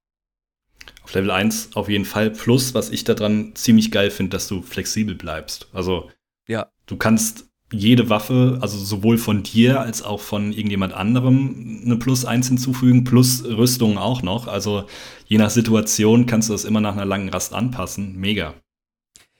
[1.04, 2.32] Auf Level 1 auf jeden Fall.
[2.32, 5.68] Plus, was ich daran ziemlich geil finde, dass du flexibel bleibst.
[5.72, 6.11] Also,
[6.48, 6.72] Ja.
[6.87, 12.24] du kannst jede Waffe, also sowohl von dir als auch von irgendjemand anderem, eine Plus
[12.24, 14.46] 1 hinzufügen, plus Rüstung auch noch.
[14.46, 14.87] Also,
[15.26, 18.16] je nach Situation kannst du das immer nach einer langen Rast anpassen.
[18.16, 18.55] Mega.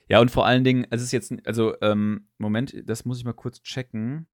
[0.09, 3.33] Ja, und vor allen Dingen, es ist jetzt, also, ähm, Moment, das muss ich mal
[3.33, 4.27] kurz checken.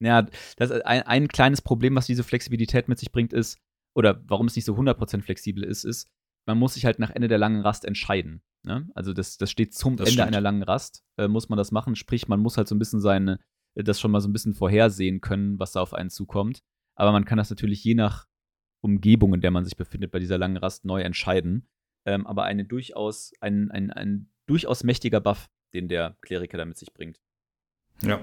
[0.00, 3.58] Ja, das ein, ein kleines Problem, was diese Flexibilität mit sich bringt, ist,
[3.94, 6.08] oder warum es nicht so 100% flexibel ist, ist,
[6.46, 8.42] man muss sich halt nach Ende der langen Rast entscheiden.
[8.68, 8.86] Ne?
[8.94, 10.28] Also das, das steht zum Das Ende stimmt.
[10.28, 11.96] einer langen Rast, äh, muss man das machen.
[11.96, 13.40] Sprich, man muss halt so ein bisschen seine,
[13.74, 16.60] äh, das schon mal so ein bisschen vorhersehen können, was da auf einen zukommt.
[16.94, 18.26] Aber man kann das natürlich je nach
[18.82, 21.66] Umgebung, in der man sich befindet, bei dieser langen Rast neu entscheiden.
[22.04, 26.76] Ähm, aber eine durchaus, ein, ein, ein durchaus mächtiger Buff, den der Kleriker da mit
[26.76, 27.20] sich bringt.
[28.02, 28.20] Ja.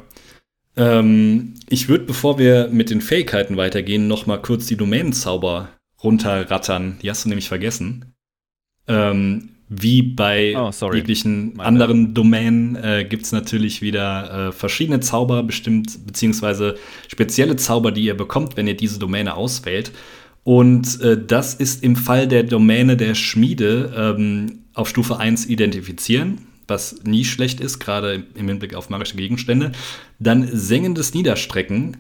[0.77, 5.69] Ähm, ich würde, bevor wir mit den Fähigkeiten weitergehen, noch mal kurz die Domänenzauber
[6.03, 6.99] runterrattern.
[7.01, 8.13] Die hast du nämlich vergessen.
[8.87, 11.67] Ähm, wie bei Oh, jeglichen Meine.
[11.67, 16.75] anderen Domänen äh, gibt es natürlich wieder äh, verschiedene Zauber, bestimmt, beziehungsweise
[17.07, 19.91] spezielle Zauber, die ihr bekommt, wenn ihr diese Domäne auswählt.
[20.43, 26.37] Und äh, das ist im Fall der Domäne der Schmiede ähm, auf Stufe 1 identifizieren,
[26.67, 29.71] was nie schlecht ist, gerade im Hinblick auf magische Gegenstände.
[30.19, 31.97] Dann sengendes Niederstrecken.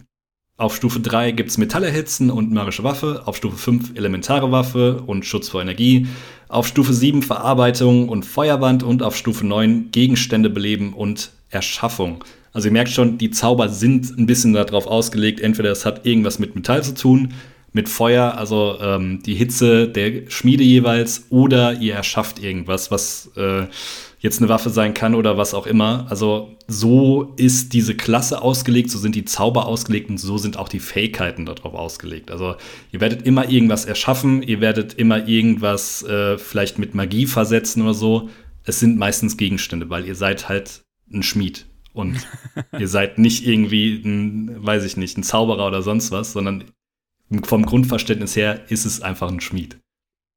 [0.57, 3.23] Auf Stufe 3 gibt es Metall erhitzen und magische Waffe.
[3.25, 6.07] Auf Stufe 5 elementare Waffe und Schutz vor Energie.
[6.47, 8.83] Auf Stufe 7 Verarbeitung und Feuerwand.
[8.83, 12.23] Und auf Stufe 9 Gegenstände beleben und Erschaffung.
[12.53, 16.39] Also ihr merkt schon, die Zauber sind ein bisschen darauf ausgelegt, entweder es hat irgendwas
[16.39, 17.33] mit Metall zu tun,
[17.73, 23.63] mit Feuer, also ähm, die Hitze der Schmiede jeweils, oder ihr erschafft irgendwas, was äh,
[24.25, 26.07] jetzt eine Waffe sein kann oder was auch immer.
[26.09, 30.67] Also so ist diese Klasse ausgelegt, so sind die Zauber ausgelegt und so sind auch
[30.67, 32.31] die Fähigkeiten darauf ausgelegt.
[32.31, 32.55] Also
[32.91, 37.93] ihr werdet immer irgendwas erschaffen, ihr werdet immer irgendwas äh, vielleicht mit Magie versetzen oder
[37.93, 38.29] so.
[38.63, 40.81] Es sind meistens Gegenstände, weil ihr seid halt
[41.13, 41.67] ein Schmied.
[41.93, 42.27] Und
[42.79, 46.63] ihr seid nicht irgendwie ein, weiß ich nicht, ein Zauberer oder sonst was, sondern
[47.43, 49.77] vom Grundverständnis her ist es einfach ein Schmied.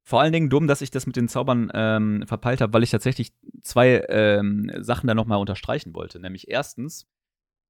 [0.09, 2.89] Vor allen Dingen dumm, dass ich das mit den Zaubern ähm, verpeilt habe, weil ich
[2.89, 6.19] tatsächlich zwei ähm, Sachen da nochmal unterstreichen wollte.
[6.19, 7.07] Nämlich erstens,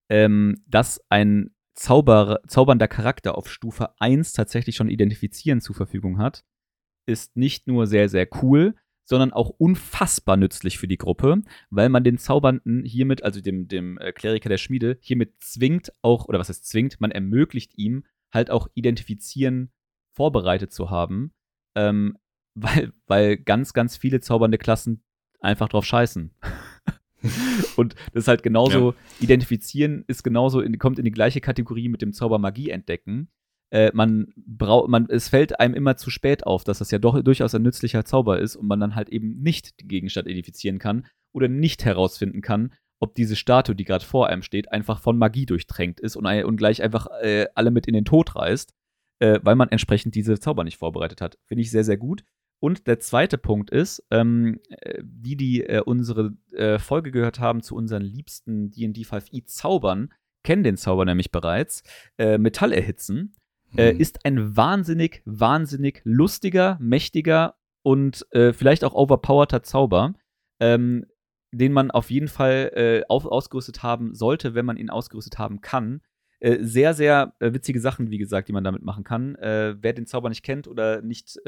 [0.07, 6.45] ähm, dass ein Zauber, zaubernder Charakter auf Stufe 1 tatsächlich schon Identifizieren zur Verfügung hat,
[7.05, 8.73] ist nicht nur sehr, sehr cool,
[9.03, 13.97] sondern auch unfassbar nützlich für die Gruppe, weil man den Zaubernden hiermit, also dem, dem
[13.97, 18.49] äh, Kleriker der Schmiede, hiermit zwingt auch, oder was heißt zwingt, man ermöglicht ihm halt
[18.49, 19.73] auch identifizieren
[20.13, 21.33] vorbereitet zu haben,
[21.75, 22.17] ähm,
[22.55, 25.03] weil, weil ganz, ganz viele zaubernde Klassen
[25.39, 26.31] einfach drauf scheißen.
[27.75, 28.97] und das ist halt genauso, ja.
[29.19, 33.29] identifizieren ist genauso, in, kommt in die gleiche Kategorie mit dem Zauber Magie entdecken.
[33.71, 37.21] Äh, man braucht, man, es fällt einem immer zu spät auf, dass das ja doch
[37.21, 41.05] durchaus ein nützlicher Zauber ist und man dann halt eben nicht den Gegenstand identifizieren kann
[41.33, 45.45] oder nicht herausfinden kann, ob diese Statue, die gerade vor einem steht, einfach von Magie
[45.45, 48.73] durchtränkt ist und, und gleich einfach äh, alle mit in den Tod reißt,
[49.19, 51.37] äh, weil man entsprechend diese Zauber nicht vorbereitet hat.
[51.45, 52.23] Finde ich sehr, sehr gut.
[52.59, 57.61] Und der zweite Punkt ist, ähm, äh, die, die äh, unsere äh, Folge gehört haben
[57.61, 61.83] zu unseren liebsten D&D 5e Zaubern, kennen den Zauber nämlich bereits.
[62.17, 63.35] Äh, Metall erhitzen
[63.71, 63.79] mhm.
[63.79, 70.15] ist ein wahnsinnig, wahnsinnig lustiger, mächtiger und äh, vielleicht auch overpowerter Zauber,
[70.59, 71.05] ähm,
[71.51, 76.01] den man auf jeden Fall auf, ausgerüstet haben sollte, wenn man ihn ausgerüstet haben kann.
[76.39, 79.35] sehr, sehr witzige Sachen, wie gesagt, die man damit machen kann.
[79.35, 81.39] wer den Zauber nicht kennt oder nicht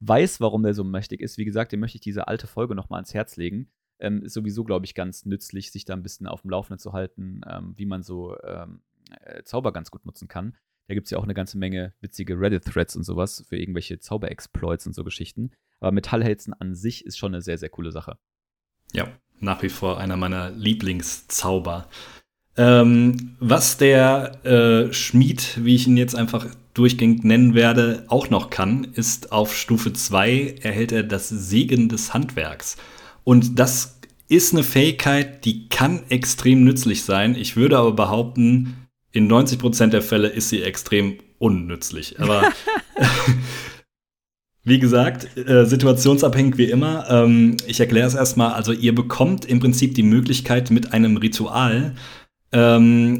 [0.00, 2.98] weiß, warum der so mächtig ist, wie gesagt, dem möchte ich diese alte Folge nochmal
[2.98, 3.70] ans Herz legen.
[3.98, 6.92] Ähm, ist sowieso, glaube ich, ganz nützlich, sich da ein bisschen auf dem Laufenden zu
[6.92, 8.82] halten, ähm, wie man so ähm,
[9.22, 10.56] äh, Zauber ganz gut nutzen kann.
[10.88, 14.86] Da gibt es ja auch eine ganze Menge witzige Reddit-Threads und sowas für irgendwelche Zauber-Exploits
[14.86, 15.50] und so Geschichten.
[15.80, 18.18] Aber Metallhelzen an sich ist schon eine sehr, sehr coole Sache.
[18.92, 19.08] Ja,
[19.40, 21.88] nach wie vor einer meiner Lieblingszauber.
[22.56, 28.50] Ähm, was der äh, Schmied, wie ich ihn jetzt einfach durchgängig nennen werde, auch noch
[28.50, 32.76] kann, ist auf Stufe 2 erhält er das Segen des Handwerks.
[33.24, 37.34] Und das ist eine Fähigkeit, die kann extrem nützlich sein.
[37.36, 42.20] Ich würde aber behaupten, in 90% der Fälle ist sie extrem unnützlich.
[42.20, 42.52] Aber
[44.64, 47.06] wie gesagt, äh, situationsabhängig wie immer.
[47.08, 48.52] Ähm, ich erkläre es erstmal.
[48.52, 51.94] Also ihr bekommt im Prinzip die Möglichkeit mit einem Ritual
[52.52, 53.16] ähm,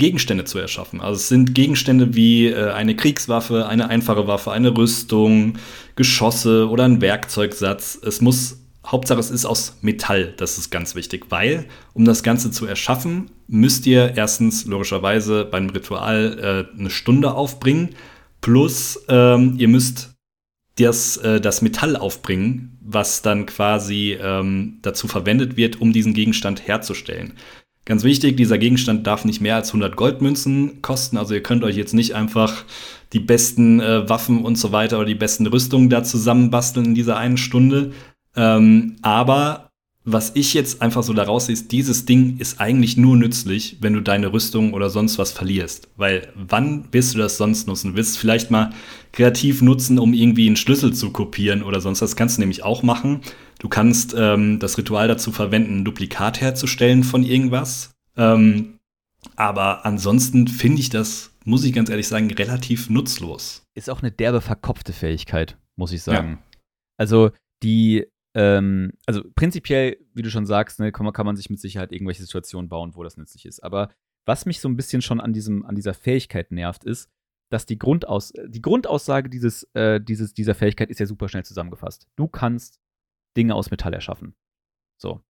[0.00, 1.00] Gegenstände zu erschaffen.
[1.00, 5.58] Also es sind Gegenstände wie äh, eine Kriegswaffe, eine einfache Waffe, eine Rüstung,
[5.94, 8.00] Geschosse oder ein Werkzeugsatz.
[8.04, 12.50] Es muss, Hauptsache es ist aus Metall, das ist ganz wichtig, weil um das Ganze
[12.50, 17.90] zu erschaffen, müsst ihr erstens logischerweise beim Ritual äh, eine Stunde aufbringen,
[18.40, 20.14] plus ähm, ihr müsst
[20.78, 26.66] das, äh, das Metall aufbringen, was dann quasi ähm, dazu verwendet wird, um diesen Gegenstand
[26.66, 27.34] herzustellen.
[27.90, 31.16] Ganz wichtig, dieser Gegenstand darf nicht mehr als 100 Goldmünzen kosten.
[31.16, 32.62] Also ihr könnt euch jetzt nicht einfach
[33.12, 37.16] die besten äh, Waffen und so weiter oder die besten Rüstungen da zusammenbasteln in dieser
[37.16, 37.90] einen Stunde.
[38.36, 39.70] Ähm, aber
[40.04, 43.94] was ich jetzt einfach so daraus sehe, ist, dieses Ding ist eigentlich nur nützlich, wenn
[43.94, 45.88] du deine Rüstung oder sonst was verlierst.
[45.96, 47.90] Weil wann wirst du das sonst nutzen?
[47.90, 48.70] Du willst es vielleicht mal
[49.10, 52.10] kreativ nutzen, um irgendwie einen Schlüssel zu kopieren oder sonst was.
[52.10, 53.22] Das kannst du nämlich auch machen.
[53.60, 57.92] Du kannst ähm, das Ritual dazu verwenden, ein Duplikat herzustellen von irgendwas.
[58.16, 58.78] Ähm,
[59.36, 63.62] aber ansonsten finde ich das, muss ich ganz ehrlich sagen, relativ nutzlos.
[63.74, 66.30] Ist auch eine derbe verkopfte Fähigkeit, muss ich sagen.
[66.32, 66.60] Ja.
[66.96, 67.30] Also
[67.62, 71.60] die ähm, also prinzipiell, wie du schon sagst, ne, kann, man, kann man sich mit
[71.60, 73.62] Sicherheit irgendwelche Situationen bauen, wo das nützlich ist.
[73.62, 73.90] Aber
[74.24, 77.10] was mich so ein bisschen schon an, diesem, an dieser Fähigkeit nervt, ist,
[77.50, 82.06] dass die, Grundaus die Grundaussage dieses, äh, dieses, dieser Fähigkeit ist ja super schnell zusammengefasst.
[82.16, 82.79] Du kannst
[83.36, 84.34] Dinge aus Metall erschaffen.
[84.96, 85.20] So.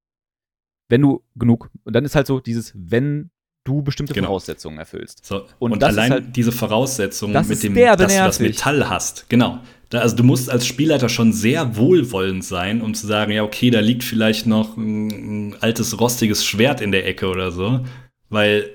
[0.89, 3.31] Wenn du genug, und dann ist halt so dieses, wenn
[3.65, 4.29] du bestimmte genau.
[4.29, 5.25] Voraussetzungen erfüllst.
[5.25, 9.61] So, und, und allein halt, diese Voraussetzungen mit dem, dass du das Metall hast, genau.
[9.91, 13.71] Da, also du musst als Spielleiter schon sehr wohlwollend sein, um zu sagen, ja, okay,
[13.71, 17.85] da liegt vielleicht noch ein, ein altes rostiges Schwert in der Ecke oder so.
[18.29, 18.71] Weil,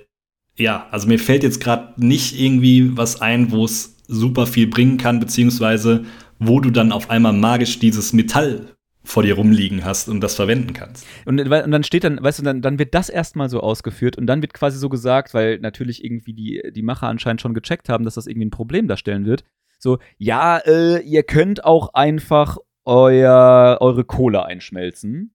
[0.58, 4.98] ja, also mir fällt jetzt gerade nicht irgendwie was ein, wo es super viel bringen
[4.98, 6.04] kann, beziehungsweise
[6.38, 8.75] wo du dann auf einmal magisch dieses Metall
[9.06, 11.06] vor dir rumliegen hast und das verwenden kannst.
[11.26, 14.28] Und, und dann steht dann, weißt du, dann, dann wird das erstmal so ausgeführt und
[14.28, 18.04] dann wird quasi so gesagt, weil natürlich irgendwie die, die Macher anscheinend schon gecheckt haben,
[18.04, 19.44] dass das irgendwie ein Problem darstellen wird.
[19.80, 25.34] So, ja, äh, ihr könnt auch einfach euer, eure Kohle einschmelzen.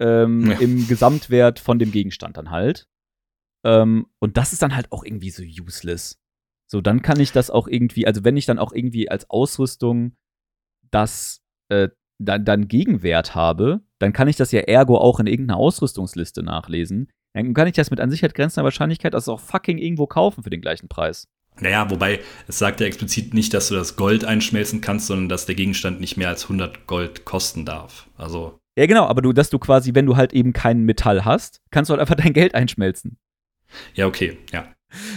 [0.00, 0.58] Ähm, ja.
[0.58, 2.86] Im Gesamtwert von dem Gegenstand dann halt.
[3.64, 6.20] Ähm, und das ist dann halt auch irgendwie so useless.
[6.70, 10.16] So, dann kann ich das auch irgendwie, also wenn ich dann auch irgendwie als Ausrüstung
[10.90, 15.58] das äh, dann, dann Gegenwert habe, dann kann ich das ja ergo auch in irgendeiner
[15.58, 17.08] Ausrüstungsliste nachlesen.
[17.34, 20.50] Dann kann ich das mit an Sicherheit grenzender Wahrscheinlichkeit also auch fucking irgendwo kaufen für
[20.50, 21.28] den gleichen Preis.
[21.60, 25.46] Naja, wobei es sagt ja explizit nicht, dass du das Gold einschmelzen kannst, sondern dass
[25.46, 28.08] der Gegenstand nicht mehr als 100 Gold kosten darf.
[28.16, 28.58] Also.
[28.78, 31.88] Ja, genau, aber du, dass du quasi, wenn du halt eben kein Metall hast, kannst
[31.88, 33.18] du halt einfach dein Geld einschmelzen.
[33.94, 34.66] Ja, okay, ja.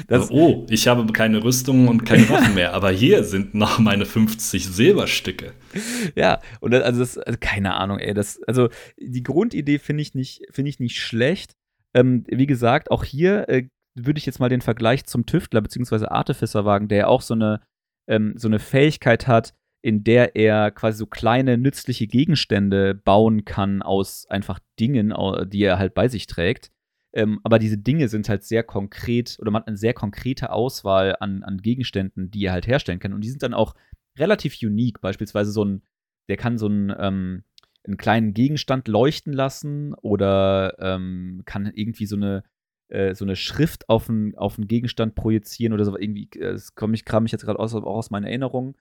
[0.07, 4.05] Das, oh, ich habe keine Rüstung und keine Waffen mehr, aber hier sind noch meine
[4.05, 5.53] 50 Silberstücke.
[6.15, 10.13] Ja, und das, also das, also keine Ahnung, ey, das, also die Grundidee finde ich
[10.15, 11.55] nicht, finde ich nicht schlecht.
[11.93, 16.05] Ähm, wie gesagt, auch hier äh, würde ich jetzt mal den Vergleich zum Tüftler bzw.
[16.05, 17.61] Artificer wagen, der ja auch so eine
[18.07, 23.81] ähm, so eine Fähigkeit hat, in der er quasi so kleine nützliche Gegenstände bauen kann
[23.81, 25.13] aus einfach Dingen,
[25.47, 26.71] die er halt bei sich trägt.
[27.13, 31.17] Ähm, aber diese Dinge sind halt sehr konkret oder man hat eine sehr konkrete Auswahl
[31.19, 33.13] an, an Gegenständen, die er halt herstellen kann.
[33.13, 33.73] Und die sind dann auch
[34.17, 35.01] relativ unique.
[35.01, 35.81] Beispielsweise so ein,
[36.29, 37.43] der kann so ein, ähm,
[37.83, 42.43] einen kleinen Gegenstand leuchten lassen oder ähm, kann irgendwie so eine
[42.91, 46.75] äh, so eine Schrift auf einen, auf einen Gegenstand projizieren oder so irgendwie, äh, das
[46.75, 48.75] komme ich, kram ich jetzt gerade aus, auch aus meinen Erinnerungen.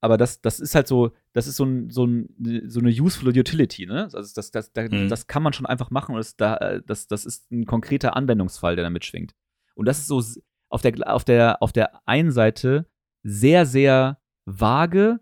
[0.00, 2.28] Aber das, das ist halt so, das ist so, ein, so, ein,
[2.68, 4.04] so eine useful utility, ne?
[4.04, 5.08] Also das, das, das, mhm.
[5.08, 8.84] das kann man schon einfach machen und das, das, das ist ein konkreter Anwendungsfall, der
[8.84, 9.34] da mitschwingt.
[9.74, 10.22] Und das ist so
[10.68, 12.86] auf der, auf der, auf der einen Seite
[13.24, 15.20] sehr, sehr vage,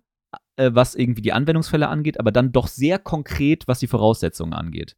[0.56, 4.96] äh, was irgendwie die Anwendungsfälle angeht, aber dann doch sehr konkret, was die Voraussetzungen angeht.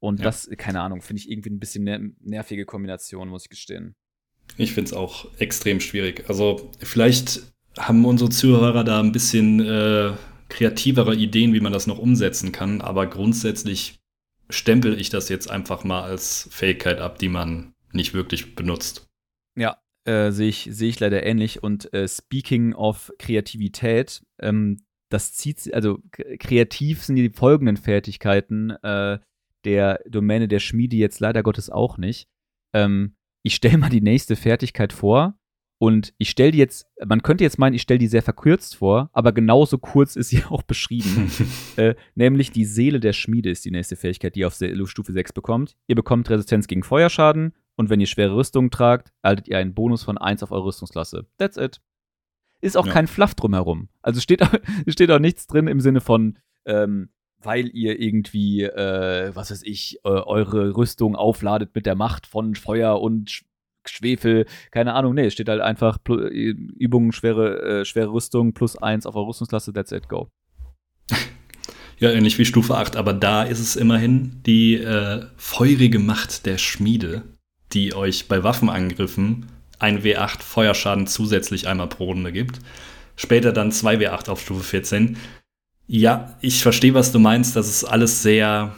[0.00, 0.24] Und ja.
[0.24, 3.94] das, keine Ahnung, finde ich irgendwie ein bisschen ner nervige Kombination, muss ich gestehen.
[4.56, 6.24] Ich finde es auch extrem schwierig.
[6.28, 7.42] Also vielleicht
[7.78, 10.12] haben unsere Zuhörer da ein bisschen äh,
[10.48, 14.00] kreativere Ideen, wie man das noch umsetzen kann, aber grundsätzlich
[14.50, 19.06] stempel ich das jetzt einfach mal als Fähigkeit ab, die man nicht wirklich benutzt.
[19.56, 19.78] Ja,
[20.08, 21.62] äh, sehe ich, seh ich leider ähnlich.
[21.62, 24.78] Und äh, speaking of Kreativität, ähm,
[25.10, 25.98] das zieht, also
[26.38, 29.18] kreativ sind die folgenden Fertigkeiten äh,
[29.64, 32.28] der Domäne der Schmiede jetzt leider Gottes auch nicht.
[32.74, 35.38] Ähm, ich stelle mal die nächste Fertigkeit vor
[35.78, 39.10] und ich stelle die jetzt, man könnte jetzt meinen, ich stelle die sehr verkürzt vor,
[39.12, 41.30] aber genauso kurz ist sie auch beschrieben.
[41.76, 45.32] äh, nämlich die Seele der Schmiede ist die nächste Fähigkeit, die ihr auf Stufe 6
[45.32, 45.76] bekommt.
[45.86, 50.02] Ihr bekommt Resistenz gegen Feuerschaden und wenn ihr schwere Rüstungen tragt, erhaltet ihr einen Bonus
[50.02, 51.26] von 1 auf eure Rüstungsklasse.
[51.38, 51.80] That's it.
[52.60, 52.92] Ist auch ja.
[52.92, 53.88] kein Fluff drumherum.
[54.02, 54.42] Also steht,
[54.88, 57.10] steht auch nichts drin im Sinne von, ähm,
[57.40, 62.56] weil ihr irgendwie, äh, was weiß ich, äh, eure Rüstung aufladet mit der Macht von
[62.56, 63.44] Feuer und
[63.86, 68.76] Schwefel, keine Ahnung, nee, es steht halt einfach äh, Übungen, schwere, äh, schwere Rüstung plus
[68.76, 70.28] eins auf eurer Rüstungsklasse, that's it, go.
[72.00, 76.58] Ja, ähnlich wie Stufe 8, aber da ist es immerhin die äh, feurige Macht der
[76.58, 77.22] Schmiede,
[77.72, 79.46] die euch bei Waffenangriffen
[79.78, 82.60] ein W8 Feuerschaden zusätzlich einmal pro Runde gibt.
[83.16, 85.16] Später dann 2 W8 auf Stufe 14.
[85.86, 87.56] Ja, ich verstehe, was du meinst.
[87.56, 88.74] Das ist alles sehr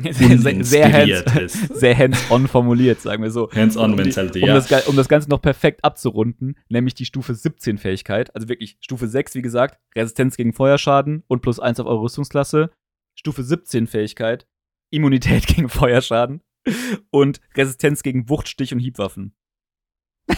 [0.10, 3.50] sehr, sehr, hands, hands-on formuliert, sagen wir so.
[3.50, 4.54] Hands-on-Mentality, um, ja.
[4.54, 8.34] Das, um das Ganze noch perfekt abzurunden, nämlich die Stufe 17 Fähigkeit.
[8.34, 12.70] Also wirklich Stufe 6, wie gesagt, Resistenz gegen Feuerschaden und plus 1 auf eure Rüstungsklasse.
[13.14, 14.46] Stufe 17 Fähigkeit,
[14.90, 16.40] Immunität gegen Feuerschaden
[17.10, 19.34] und Resistenz gegen Wuchtstich und Hiebwaffen.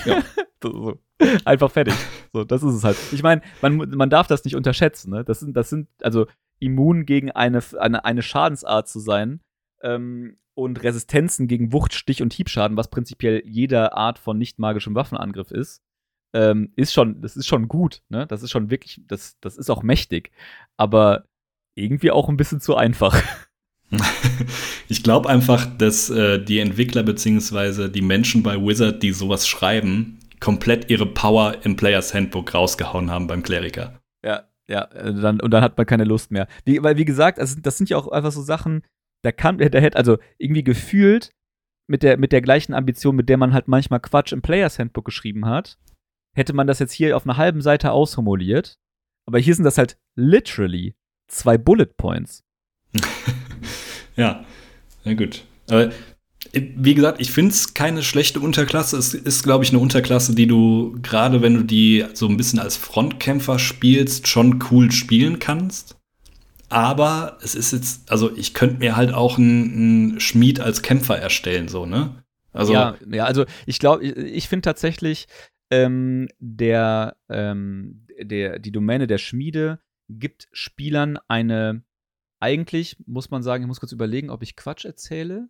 [0.05, 0.23] Ja.
[0.62, 1.01] so.
[1.45, 1.95] Einfach fertig.
[2.33, 2.97] So, das ist es halt.
[3.12, 5.25] Ich meine, man, man darf das nicht unterschätzen, ne?
[5.25, 6.27] Das sind, das sind, also
[6.59, 9.40] immun gegen eine, eine, eine Schadensart zu sein
[9.83, 14.95] ähm, und Resistenzen gegen Wucht, Stich und Hiebschaden, was prinzipiell jeder Art von nicht magischem
[14.95, 15.83] Waffenangriff ist,
[16.35, 18.27] ähm, ist schon, das ist schon gut, ne?
[18.27, 20.33] Das ist schon wirklich, das, das ist auch mächtig.
[20.77, 21.27] Aber
[21.75, 23.21] irgendwie auch ein bisschen zu einfach.
[24.89, 27.89] Ich glaube einfach, dass äh, die Entwickler bzw.
[27.89, 33.27] die Menschen bei Wizard, die sowas schreiben, komplett ihre Power im Players Handbook rausgehauen haben
[33.27, 34.01] beim Kleriker.
[34.25, 36.47] Ja, ja, äh, dann, und dann hat man keine Lust mehr.
[36.65, 38.83] Wie, weil, wie gesagt, also, das sind ja auch einfach so Sachen,
[39.23, 41.31] da kann, der hätte, also irgendwie gefühlt
[41.89, 45.05] mit der, mit der gleichen Ambition, mit der man halt manchmal Quatsch im Players Handbook
[45.05, 45.79] geschrieben hat,
[46.35, 48.79] hätte man das jetzt hier auf einer halben Seite ausformuliert.
[49.27, 50.97] Aber hier sind das halt literally
[51.29, 52.43] zwei Bullet Points.
[54.16, 54.44] ja,
[55.05, 55.44] na gut.
[55.68, 55.90] Aber
[56.53, 58.96] wie gesagt, ich finde es keine schlechte Unterklasse.
[58.98, 62.59] Es ist, glaube ich, eine Unterklasse, die du, gerade wenn du die so ein bisschen
[62.59, 65.96] als Frontkämpfer spielst, schon cool spielen kannst.
[66.68, 71.18] Aber es ist jetzt, also ich könnte mir halt auch einen, einen, Schmied als Kämpfer
[71.18, 72.22] erstellen, so, ne?
[72.53, 75.27] Also, ja, ja, also ich glaube, ich, ich finde tatsächlich,
[75.70, 81.83] ähm, der, ähm, der, die Domäne der Schmiede gibt Spielern eine,
[82.43, 85.49] eigentlich muss man sagen, ich muss kurz überlegen, ob ich Quatsch erzähle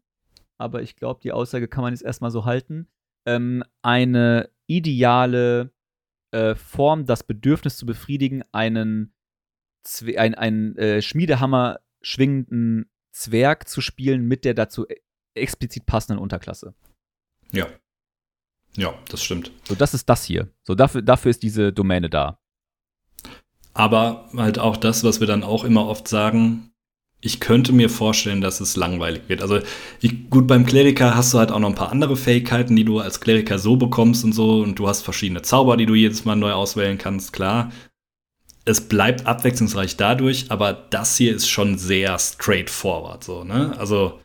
[0.63, 2.89] aber ich glaube, die Aussage kann man jetzt erstmal so halten,
[3.27, 5.73] ähm, eine ideale
[6.31, 9.13] äh, Form, das Bedürfnis zu befriedigen, einen,
[9.83, 15.01] Zwe ein, einen äh, Schmiedehammer schwingenden Zwerg zu spielen mit der dazu e-,
[15.35, 16.75] explizit passenden Unterklasse.
[17.51, 17.67] Ja.
[18.77, 19.51] Ja, das stimmt.
[19.65, 20.49] So, das ist das hier.
[20.63, 22.39] So, dafür, dafür ist diese Domäne da.
[23.75, 26.72] Aber halt auch das, was wir dann auch immer oft sagen,
[27.25, 29.43] ich könnte mir vorstellen, dass es langweilig wird.
[29.43, 29.61] Also
[30.01, 32.99] ich, gut, beim Kleriker hast du halt auch noch ein paar andere Fähigkeiten, die du
[32.99, 34.61] als Kleriker so bekommst und so.
[34.61, 37.71] Und du hast verschiedene Zauber, die du jedes Mal neu auswählen kannst, klar.
[38.65, 43.75] Es bleibt abwechslungsreich dadurch, aber das hier ist schon sehr straightforward, so, ne?
[43.77, 44.21] Also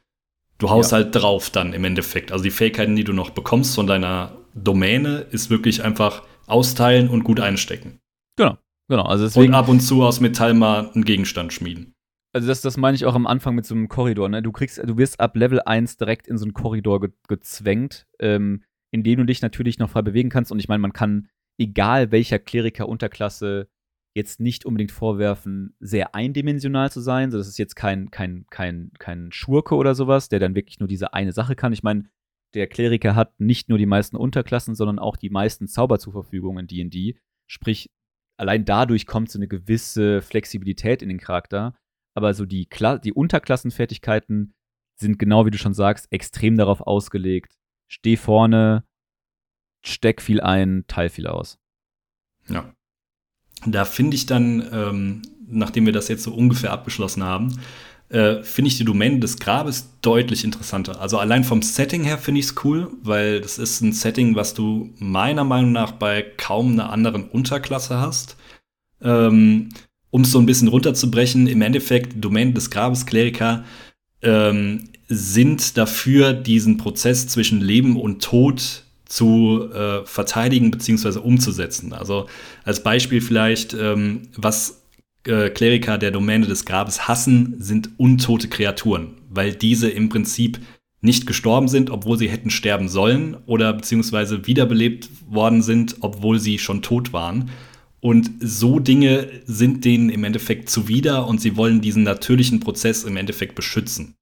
[0.57, 0.97] du haust ja.
[0.97, 2.31] halt drauf dann im Endeffekt.
[2.31, 7.23] Also die Fähigkeiten, die du noch bekommst von deiner Domäne, ist wirklich einfach austeilen und
[7.23, 7.99] gut einstecken.
[8.37, 9.03] Genau, genau.
[9.03, 11.93] Also deswegen, und ab und zu aus Metall mal einen Gegenstand schmieden.
[12.33, 14.29] Also das, das meine ich auch am Anfang mit so einem Korridor.
[14.29, 14.41] Ne?
[14.41, 18.63] Du kriegst, du wirst ab Level 1 direkt in so einen Korridor ge gezwängt, ähm,
[18.91, 20.51] in dem du dich natürlich noch frei bewegen kannst.
[20.51, 23.69] Und ich meine, man kann, egal welcher Kleriker-Unterklasse,
[24.17, 27.31] jetzt nicht unbedingt vorwerfen, sehr eindimensional zu sein.
[27.31, 30.89] So, das ist jetzt kein, kein, kein, kein Schurke oder sowas, der dann wirklich nur
[30.89, 31.71] diese eine Sache kann.
[31.71, 32.09] Ich meine,
[32.53, 36.57] der Kleriker hat nicht nur die meisten Unterklassen, sondern auch die meisten Zauber zur Verfügung
[36.57, 37.17] in D&D.
[37.45, 37.89] Sprich,
[38.37, 41.75] allein dadurch kommt so eine gewisse Flexibilität in den Charakter.
[42.17, 44.55] Aber so die, Kla die Unterklassenfertigkeiten
[44.99, 47.53] sind genau wie du schon sagst, extrem darauf ausgelegt.
[47.87, 48.85] Steh vorne,
[49.85, 51.59] steck viel ein, teil viel aus.
[52.49, 52.73] Ja.
[53.67, 57.61] Da finde ich dann, ähm, nachdem wir das jetzt so ungefähr abgeschlossen haben,
[58.09, 60.99] äh, finde ich die Domäne des Grabes deutlich interessanter.
[60.99, 64.55] Also allein vom Setting her finde ich es cool, weil das ist ein Setting, was
[64.55, 68.37] du meiner Meinung nach bei kaum einer anderen Unterklasse hast.
[69.01, 69.69] Ähm,
[70.09, 73.65] um es so ein bisschen runterzubrechen, im Endeffekt Domäne des Grabes Kleriker
[74.21, 81.19] ähm, sind dafür, diesen Prozess zwischen Leben und Tod zu äh, verteidigen bzw.
[81.19, 81.93] umzusetzen.
[81.93, 82.27] Also
[82.63, 84.81] als Beispiel vielleicht, ähm, was
[85.25, 90.59] äh, Kleriker der Domäne des Grabes hassen, sind untote Kreaturen, weil diese im Prinzip
[90.99, 96.57] nicht gestorben sind, obwohl sie hätten sterben sollen oder beziehungsweise wiederbelebt worden sind, obwohl sie
[96.57, 97.49] schon tot waren.
[97.99, 103.17] Und so Dinge sind denen im Endeffekt zuwider und sie wollen diesen natürlichen Prozess im
[103.17, 104.15] Endeffekt beschützen.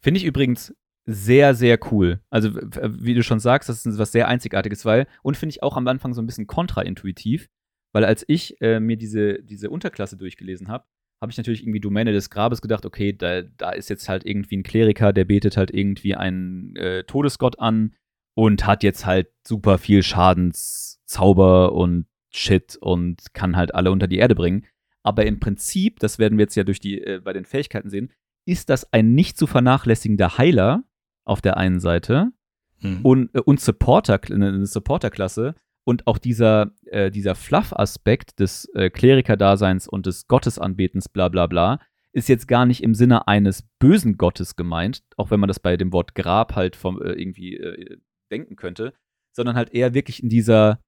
[0.00, 0.74] Finde ich übrigens
[1.06, 2.20] sehr, sehr cool.
[2.30, 5.76] Also, wie du schon sagst, das ist was sehr Einzigartiges, weil, und finde ich auch
[5.76, 7.48] am Anfang so ein bisschen kontraintuitiv,
[7.92, 10.84] weil als ich äh, mir diese, diese Unterklasse durchgelesen habe,
[11.20, 14.58] habe ich natürlich irgendwie Domäne des Grabes gedacht, okay, da, da ist jetzt halt irgendwie
[14.58, 17.94] ein Kleriker, der betet halt irgendwie einen äh, Todesgott an
[18.34, 24.18] und hat jetzt halt super viel Schadenszauber und Shit und kann halt alle unter die
[24.18, 24.66] Erde bringen.
[25.02, 28.10] Aber im Prinzip, das werden wir jetzt ja durch die, äh, bei den Fähigkeiten sehen,
[28.46, 30.84] ist das ein nicht zu vernachlässigender Heiler
[31.24, 32.32] auf der einen Seite
[32.78, 33.00] hm.
[33.02, 35.54] und, äh, und Supporter, eine Supporterklasse,
[35.84, 41.78] und auch dieser, äh, dieser Fluff-Aspekt des äh, Kleriker-Daseins und des Gottesanbetens, bla bla bla,
[42.12, 45.76] ist jetzt gar nicht im Sinne eines bösen Gottes gemeint, auch wenn man das bei
[45.76, 47.98] dem Wort Grab halt vom, äh, irgendwie äh,
[48.30, 48.94] denken könnte,
[49.32, 50.80] sondern halt eher wirklich in dieser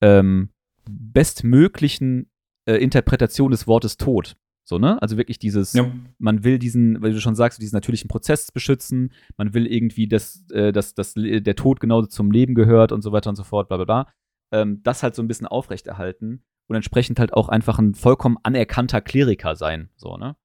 [0.00, 0.50] ähm,
[0.88, 2.30] bestmöglichen
[2.66, 4.36] äh, Interpretation des Wortes Tod.
[4.64, 5.00] So, ne?
[5.02, 5.90] Also wirklich dieses, ja.
[6.18, 10.48] man will diesen, weil du schon sagst, diesen natürlichen Prozess beschützen, man will irgendwie, dass,
[10.50, 13.68] äh, dass, dass der Tod genauso zum Leben gehört und so weiter und so fort,
[13.68, 14.12] bla bla bla
[14.52, 19.00] ähm, das halt so ein bisschen aufrechterhalten und entsprechend halt auch einfach ein vollkommen anerkannter
[19.00, 20.36] Kleriker sein, so, ne?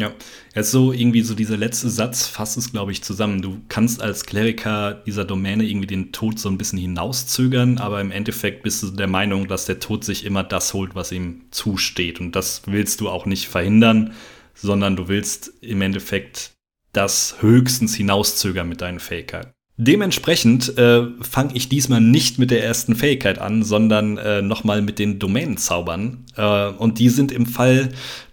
[0.00, 0.12] Ja,
[0.54, 3.42] jetzt so irgendwie so dieser letzte Satz fasst es, glaube ich, zusammen.
[3.42, 8.10] Du kannst als Kleriker dieser Domäne irgendwie den Tod so ein bisschen hinauszögern, aber im
[8.10, 12.18] Endeffekt bist du der Meinung, dass der Tod sich immer das holt, was ihm zusteht.
[12.18, 14.14] Und das willst du auch nicht verhindern,
[14.54, 16.52] sondern du willst im Endeffekt
[16.92, 19.52] das höchstens hinauszögern mit deinen Fähigkeiten.
[19.82, 24.98] Dementsprechend äh, fange ich diesmal nicht mit der ersten Fähigkeit an, sondern äh, nochmal mit
[24.98, 26.26] den Domänenzaubern.
[26.36, 27.88] Äh, und die sind im Fall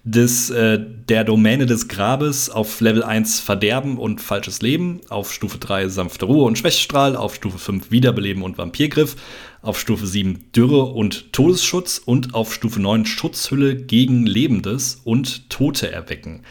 [0.08, 0.80] des, äh,
[1.10, 6.26] der Domäne des Grabes auf Level 1 Verderben und falsches Leben, auf Stufe 3 sanfte
[6.26, 9.18] Ruhe und Schwächestrahl, auf Stufe 5 Wiederbeleben und Vampirgriff,
[9.62, 15.92] auf Stufe 7 Dürre und Todesschutz und auf Stufe 9 Schutzhülle gegen Lebendes und Tote
[15.92, 16.44] erwecken.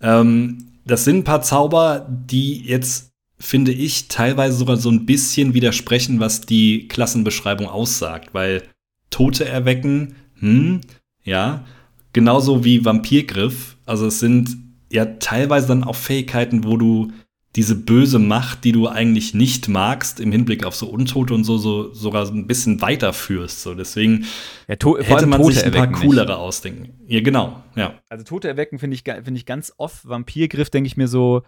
[0.00, 5.54] Ähm, das sind ein paar Zauber, die jetzt finde ich, teilweise sogar so ein bisschen
[5.54, 8.62] widersprechen, was die Klassenbeschreibung aussagt, weil
[9.10, 10.82] Tote erwecken, hm,
[11.24, 11.64] ja,
[12.12, 14.56] genauso wie Vampirgriff, also es sind
[14.90, 17.12] ja teilweise dann auch Fähigkeiten, wo du
[17.54, 21.58] diese böse Macht, die du eigentlich nicht magst, im Hinblick auf so Untote und so,
[21.58, 23.62] so sogar ein bisschen weiterführst.
[23.62, 24.24] So, deswegen
[24.68, 26.34] ja, hätte man Tote sich ein paar coolere nicht.
[26.34, 26.94] ausdenken.
[27.06, 28.00] Ja, genau, ja.
[28.08, 30.08] Also Tote erwecken finde ich, finde ich ganz oft.
[30.08, 31.42] Vampirgriff denke ich mir so,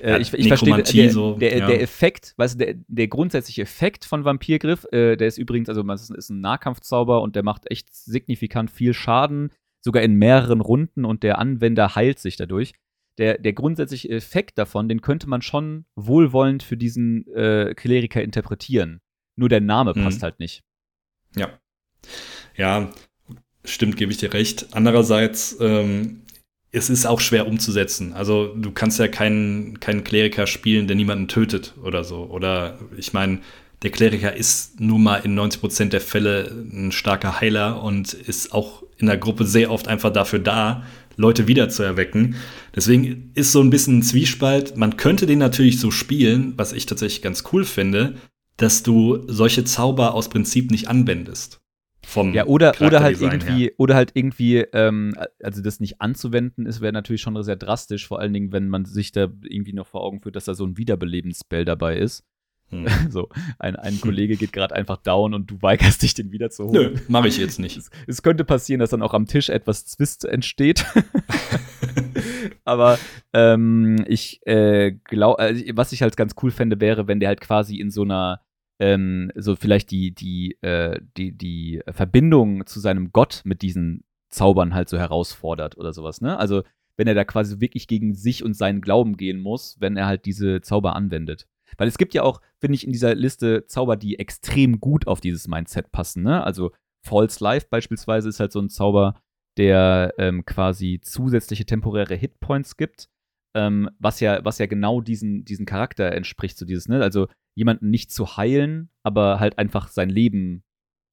[0.00, 1.66] äh, ja, ich, ich verstehe der, so, der, ja.
[1.66, 5.82] der, Effekt, weißt du, der, der grundsätzliche Effekt von Vampirgriff, äh, der ist übrigens, also
[5.82, 9.50] das ist ein Nahkampfzauber und der macht echt signifikant viel Schaden,
[9.84, 12.72] sogar in mehreren Runden und der Anwender heilt sich dadurch.
[13.18, 19.00] Der, der grundsätzliche Effekt davon, den könnte man schon wohlwollend für diesen äh, Kleriker interpretieren.
[19.36, 20.02] Nur der Name mhm.
[20.02, 20.64] passt halt nicht.
[21.36, 21.50] Ja.
[22.56, 22.90] Ja,
[23.64, 24.68] stimmt, gebe ich dir recht.
[24.72, 26.22] Andererseits ähm,
[26.74, 28.14] es ist auch schwer umzusetzen.
[28.14, 32.24] Also du kannst ja keinen, keinen Kleriker spielen, der niemanden tötet oder so.
[32.24, 33.40] Oder ich meine,
[33.82, 38.82] der Kleriker ist nun mal in 90% der Fälle ein starker Heiler und ist auch
[38.98, 40.84] in der Gruppe sehr oft einfach dafür da,
[41.16, 42.36] Leute wiederzuerwecken.
[42.74, 44.76] Deswegen ist so ein bisschen ein Zwiespalt.
[44.76, 48.14] Man könnte den natürlich so spielen, was ich tatsächlich ganz cool finde,
[48.56, 51.60] dass du solche Zauber aus Prinzip nicht anwendest.
[52.06, 53.72] Vom ja, oder, oder halt irgendwie, her.
[53.78, 58.20] oder halt irgendwie, ähm, also das nicht anzuwenden, ist wäre natürlich schon sehr drastisch, vor
[58.20, 60.76] allen Dingen, wenn man sich da irgendwie noch vor Augen führt, dass da so ein
[60.76, 62.22] Wiederbelebensspell dabei ist.
[62.74, 62.86] Hm.
[63.10, 66.94] So, ein, ein Kollege geht gerade einfach down und du weigerst dich, den wiederzuholen.
[66.94, 67.76] Nö, mache ich jetzt nicht.
[67.76, 70.84] Es, es könnte passieren, dass dann auch am Tisch etwas Zwist entsteht.
[72.64, 72.98] Aber
[73.32, 77.40] ähm, ich äh, glaube, also, was ich halt ganz cool fände, wäre, wenn der halt
[77.40, 78.40] quasi in so einer,
[78.80, 84.74] ähm, so vielleicht die, die, äh, die, die Verbindung zu seinem Gott mit diesen Zaubern
[84.74, 86.38] halt so herausfordert oder sowas, ne?
[86.38, 86.62] Also,
[86.96, 90.26] wenn er da quasi wirklich gegen sich und seinen Glauben gehen muss, wenn er halt
[90.26, 91.48] diese Zauber anwendet.
[91.76, 95.20] Weil es gibt ja auch, finde ich, in dieser Liste Zauber, die extrem gut auf
[95.20, 96.44] dieses Mindset passen, ne?
[96.44, 99.20] Also False Life beispielsweise ist halt so ein Zauber,
[99.56, 103.08] der ähm, quasi zusätzliche temporäre Hitpoints gibt,
[103.54, 107.02] ähm, was ja, was ja genau diesen, diesen Charakter entspricht, so dieses, ne?
[107.02, 110.64] Also jemanden nicht zu heilen, aber halt einfach sein Leben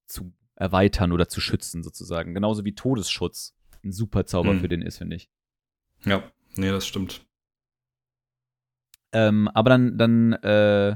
[0.08, 2.34] zu erweitern oder zu schützen, sozusagen.
[2.34, 4.60] Genauso wie Todesschutz ein super Zauber Mhm.
[4.60, 5.28] für den ist, finde ich.
[6.04, 6.22] Ja,
[6.56, 7.24] nee, das stimmt.
[9.12, 10.90] Ähm, aber dann, dann, äh,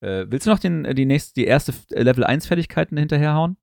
[0.00, 3.56] äh, willst du noch den, die nächste, die erste äh, Level 1 Fertigkeiten hinterherhauen?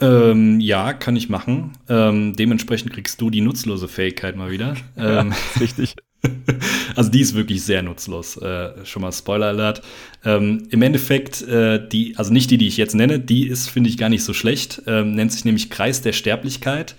[0.00, 1.72] Ähm, ja, kann ich machen.
[1.88, 4.74] Ähm, dementsprechend kriegst du die nutzlose Fähigkeit mal wieder.
[4.96, 5.96] ähm, ist richtig.
[6.96, 8.36] also die ist wirklich sehr nutzlos.
[8.38, 9.82] Äh, schon mal Spoiler Alert.
[10.24, 13.90] Ähm, Im Endeffekt, äh, die, also nicht die, die ich jetzt nenne, die ist, finde
[13.90, 14.82] ich, gar nicht so schlecht.
[14.86, 16.96] Ähm, nennt sich nämlich Kreis der Sterblichkeit.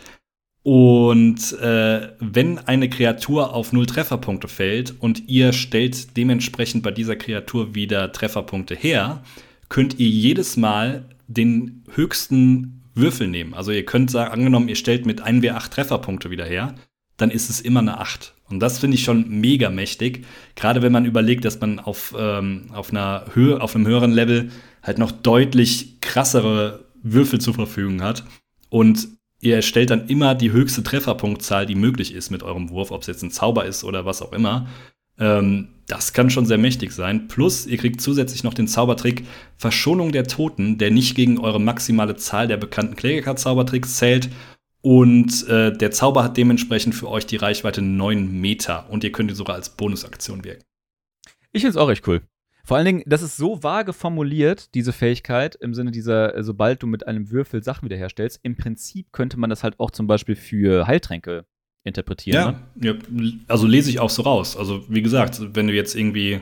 [0.65, 7.15] Und äh, wenn eine Kreatur auf null Trefferpunkte fällt und ihr stellt dementsprechend bei dieser
[7.15, 9.21] Kreatur wieder Trefferpunkte her,
[9.69, 13.53] könnt ihr jedes Mal den höchsten Würfel nehmen.
[13.53, 16.73] Also ihr könnt sagen, angenommen, ihr stellt mit 1w8 Trefferpunkte wieder her,
[17.15, 18.33] dann ist es immer eine 8.
[18.49, 20.25] Und das finde ich schon mega mächtig.
[20.55, 24.49] Gerade wenn man überlegt, dass man auf, ähm, auf einer Höhe, auf einem höheren Level
[24.81, 28.23] halt noch deutlich krassere Würfel zur Verfügung hat.
[28.69, 29.14] Und
[29.45, 33.07] ihr erstellt dann immer die höchste Trefferpunktzahl, die möglich ist mit eurem Wurf, ob es
[33.07, 34.67] jetzt ein Zauber ist oder was auch immer.
[35.17, 37.27] Ähm, das kann schon sehr mächtig sein.
[37.27, 39.23] Plus, ihr kriegt zusätzlich noch den Zaubertrick
[39.55, 44.29] Verschonung der Toten, der nicht gegen eure maximale Zahl der bekannten Klägercard-Zaubertricks zählt.
[44.81, 48.89] Und äh, der Zauber hat dementsprechend für euch die Reichweite 9 Meter.
[48.89, 50.63] Und ihr könnt ihn sogar als Bonusaktion wirken.
[51.51, 52.21] Ich finde es auch recht cool.
[52.65, 56.81] Vor allen Dingen, das ist so vage formuliert, diese Fähigkeit, im Sinne dieser, äh, sobald
[56.81, 58.39] du mit einem Würfel Sachen wiederherstellst.
[58.41, 61.45] Im Prinzip könnte man das halt auch zum Beispiel für Heiltränke
[61.83, 62.55] interpretieren.
[62.81, 62.99] Ja, Ne?
[63.11, 64.57] ja, also lese ich auch so raus.
[64.57, 66.41] Also, wie gesagt, wenn du jetzt irgendwie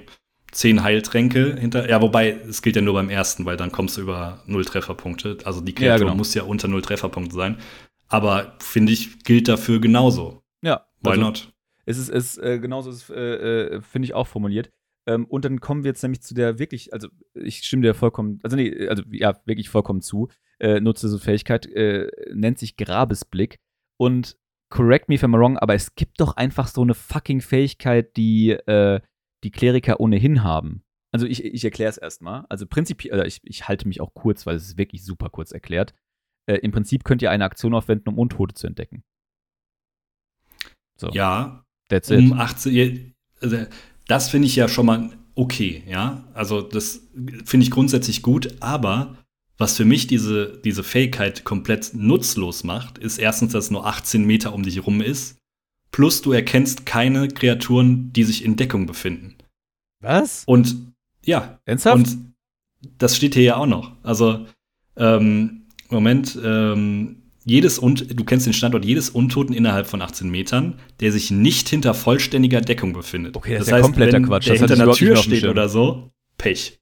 [0.54, 1.90] zehn Heiltränke hinter.
[1.90, 5.40] Ja, wobei, es gilt ja nur beim ersten, weil dann kommst du über null Trefferpunkte.
[5.44, 6.16] Also die Ja, Kreatur genau.
[6.16, 7.58] muss ja unter null Trefferpunkte sein.
[8.08, 10.44] Aber finde ich, gilt dafür genauso.
[10.62, 10.86] Ja.
[11.02, 11.54] Why also, not?
[11.86, 14.70] Es ist, es, äh, genauso ist äh, äh, finde ich, auch formuliert.
[15.06, 18.40] Ähm, und dann kommen wir jetzt nämlich zu der wirklich, also ich stimme dir vollkommen,
[18.44, 20.30] also nee, also ja, wirklich vollkommen zu.
[20.60, 23.60] Äh, nutze so Fähigkeit, äh, nennt sich Grabesblick.
[23.98, 24.38] Und
[24.70, 28.52] correct me if I'm wrong, aber es gibt doch einfach so eine fucking Fähigkeit, die
[28.52, 29.02] äh,
[29.44, 30.84] die Kleriker ohnehin haben.
[31.12, 32.46] Also ich, ich erkläre es erstmal.
[32.50, 35.52] Also prinzipiell, äh, ich, ich halte mich auch kurz, weil es ist wirklich super kurz
[35.52, 35.94] erklärt.
[36.48, 39.04] Äh, Im Prinzip könnt ihr eine Aktion aufwenden, um Untote zu entdecken.
[40.98, 42.20] So, Ja, that's it.
[42.20, 43.14] um 18.
[43.42, 43.58] Also,
[44.14, 46.24] das finde ich ja schon mal okay, ja.
[46.36, 47.02] Also, das
[47.46, 49.18] finde ich grundsätzlich gut, aber
[49.58, 54.24] was für mich diese, diese Fähigkeit komplett nutzlos macht, ist erstens, dass es nur 18
[54.24, 55.40] Meter um dich rum ist.
[55.90, 59.36] Plus du erkennst keine Kreaturen, die sich in Deckung befinden.
[60.00, 60.44] Was?
[60.46, 60.94] Und
[61.26, 61.98] ja, Ernsthaft?
[61.98, 62.36] und
[63.00, 63.94] das steht hier ja auch noch.
[64.04, 64.46] Also,
[64.96, 70.80] ähm, Moment, ähm, jedes und du kennst den Standort jedes Untoten innerhalb von 18 Metern,
[71.00, 73.36] der sich nicht hinter vollständiger Deckung befindet.
[73.36, 74.46] Okay, das ist ja kompletter wenn Quatsch.
[74.48, 75.52] Der Das hinter einer Tür steht Schirm.
[75.52, 76.80] oder so, Pech.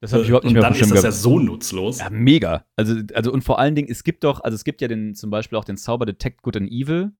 [0.00, 1.98] das habe ich überhaupt nicht und mehr dann auf dem ist das ja so nutzlos.
[2.00, 2.64] Ja, mega.
[2.76, 5.30] Also, also, und vor allen Dingen, es gibt doch, also es gibt ja den, zum
[5.30, 7.12] Beispiel auch den Zauber Detect Good and Evil,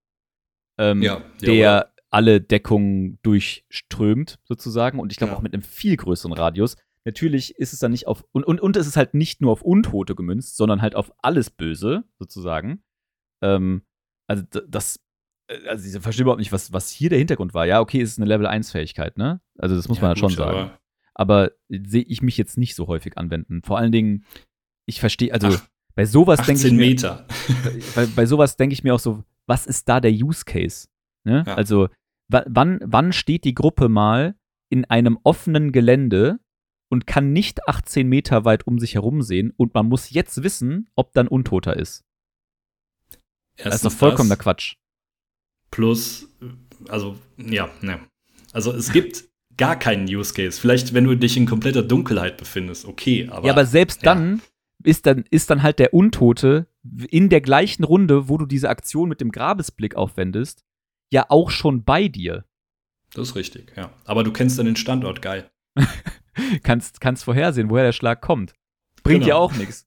[0.78, 5.38] ähm, Ja, ja, der alle Deckungen durchströmt, sozusagen, und ich glaube Ja.
[5.38, 6.76] auch mit einem viel größeren Radius.
[7.04, 9.62] Natürlich ist es dann nicht auf, und, und, und es ist halt nicht nur auf
[9.62, 12.82] Untote gemünzt, sondern halt auf alles Böse, sozusagen.
[13.42, 13.82] Ähm,
[14.28, 15.00] also, das,
[15.48, 17.66] äh, also ich verstehe überhaupt nicht, was, was hier der Hintergrund war.
[17.66, 19.40] Ja, okay, es ist eine Level-1-Fähigkeit, ne?
[19.58, 20.56] Also, das muss man halt schon gut, sagen.
[20.58, 20.78] aber-
[21.14, 23.62] aber sehe ich mich jetzt nicht so häufig anwenden.
[23.62, 24.24] Vor allen Dingen,
[24.86, 27.26] ich verstehe, also Ach, bei sowas denke ich 18 mir, Meter.
[27.94, 30.88] bei, bei sowas denke ich mir auch so, was ist da der Use Case?
[31.24, 31.44] Ne?
[31.46, 31.54] Ja.
[31.54, 31.88] Also
[32.28, 34.36] wa- wann, wann steht die Gruppe mal
[34.70, 36.40] in einem offenen Gelände
[36.92, 40.90] und kann nicht 18 Meter weit um sich herum sehen und man muss jetzt wissen,
[40.94, 42.04] ob dann Untoter ist.
[43.56, 44.44] Das ist doch Erstens vollkommener das.
[44.44, 44.76] Quatsch.
[45.70, 46.28] Plus,
[46.88, 47.98] also, ja, ne.
[48.52, 49.24] Also, es gibt
[49.56, 50.60] gar keinen Use Case.
[50.60, 53.46] Vielleicht, wenn du dich in kompletter Dunkelheit befindest, okay, aber.
[53.46, 54.14] ja, aber selbst ja.
[54.14, 54.42] dann,
[54.84, 56.66] ist dann, ist dann halt der Untote
[57.08, 60.62] in der gleichen Runde, wo du diese Aktion mit dem Grabesblick aufwendest,
[61.10, 62.44] ja auch schon bei dir.
[63.14, 63.94] Das ist richtig, ja.
[64.04, 65.50] Aber du kennst dann den Standort, geil.
[66.62, 68.54] kannst, kannst vorhersehen, woher der Schlag kommt.
[69.02, 69.28] Bringt genau.
[69.28, 69.86] ja auch nichts.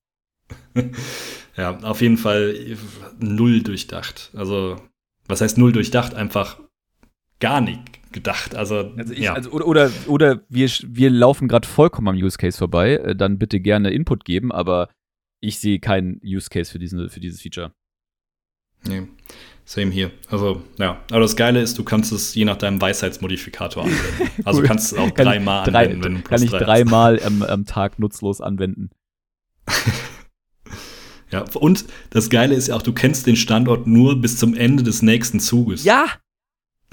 [1.58, 2.78] ja, auf jeden Fall
[3.20, 4.32] null durchdacht.
[4.36, 4.82] Also,
[5.28, 6.14] was heißt null durchdacht?
[6.14, 6.60] Einfach
[7.40, 7.82] gar nicht
[8.12, 8.56] gedacht.
[8.56, 9.34] Also, also, ich, ja.
[9.34, 12.96] also oder, oder, oder wir, wir laufen gerade vollkommen am Use Case vorbei.
[12.96, 14.90] Äh, dann bitte gerne Input geben, aber
[15.42, 17.74] ich sehe keinen Use Case für, diesen, für dieses Feature.
[18.88, 19.08] Nee.
[19.66, 20.12] Same hier.
[20.30, 21.02] Also, ja.
[21.10, 24.32] Aber das Geile ist, du kannst es je nach deinem Weisheitsmodifikator anwenden.
[24.46, 24.68] Also cool.
[24.68, 28.42] kannst es auch dreimal drei, anwenden, wenn du Kann ich dreimal am, am Tag nutzlos
[28.42, 28.92] anwenden.
[31.32, 34.84] ja, und das Geile ist ja auch, du kennst den Standort nur bis zum Ende
[34.84, 35.84] des nächsten Zuges.
[35.84, 36.06] Ja!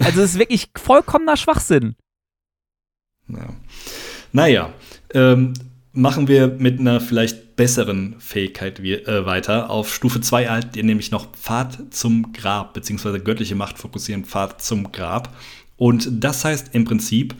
[0.00, 1.94] Also, es ist wirklich vollkommener Schwachsinn.
[3.28, 3.54] Ja.
[4.32, 4.72] Naja,
[5.12, 5.52] ähm,
[5.92, 9.70] machen wir mit einer vielleicht besseren Fähigkeit äh, weiter.
[9.70, 14.62] Auf Stufe 2 erhaltet ihr nämlich noch Pfad zum Grab, beziehungsweise göttliche Macht fokussieren Pfad
[14.62, 15.36] zum Grab.
[15.76, 17.34] Und das heißt im Prinzip,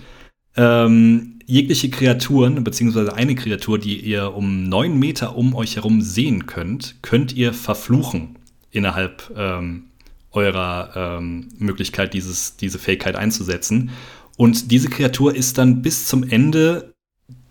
[0.57, 6.47] ähm, jegliche Kreaturen, beziehungsweise eine Kreatur, die ihr um 9 Meter um euch herum sehen
[6.47, 8.37] könnt, könnt ihr verfluchen
[8.71, 9.85] innerhalb ähm,
[10.31, 13.91] eurer ähm, Möglichkeit, dieses, diese Fähigkeit einzusetzen.
[14.37, 16.92] Und diese Kreatur ist dann bis zum Ende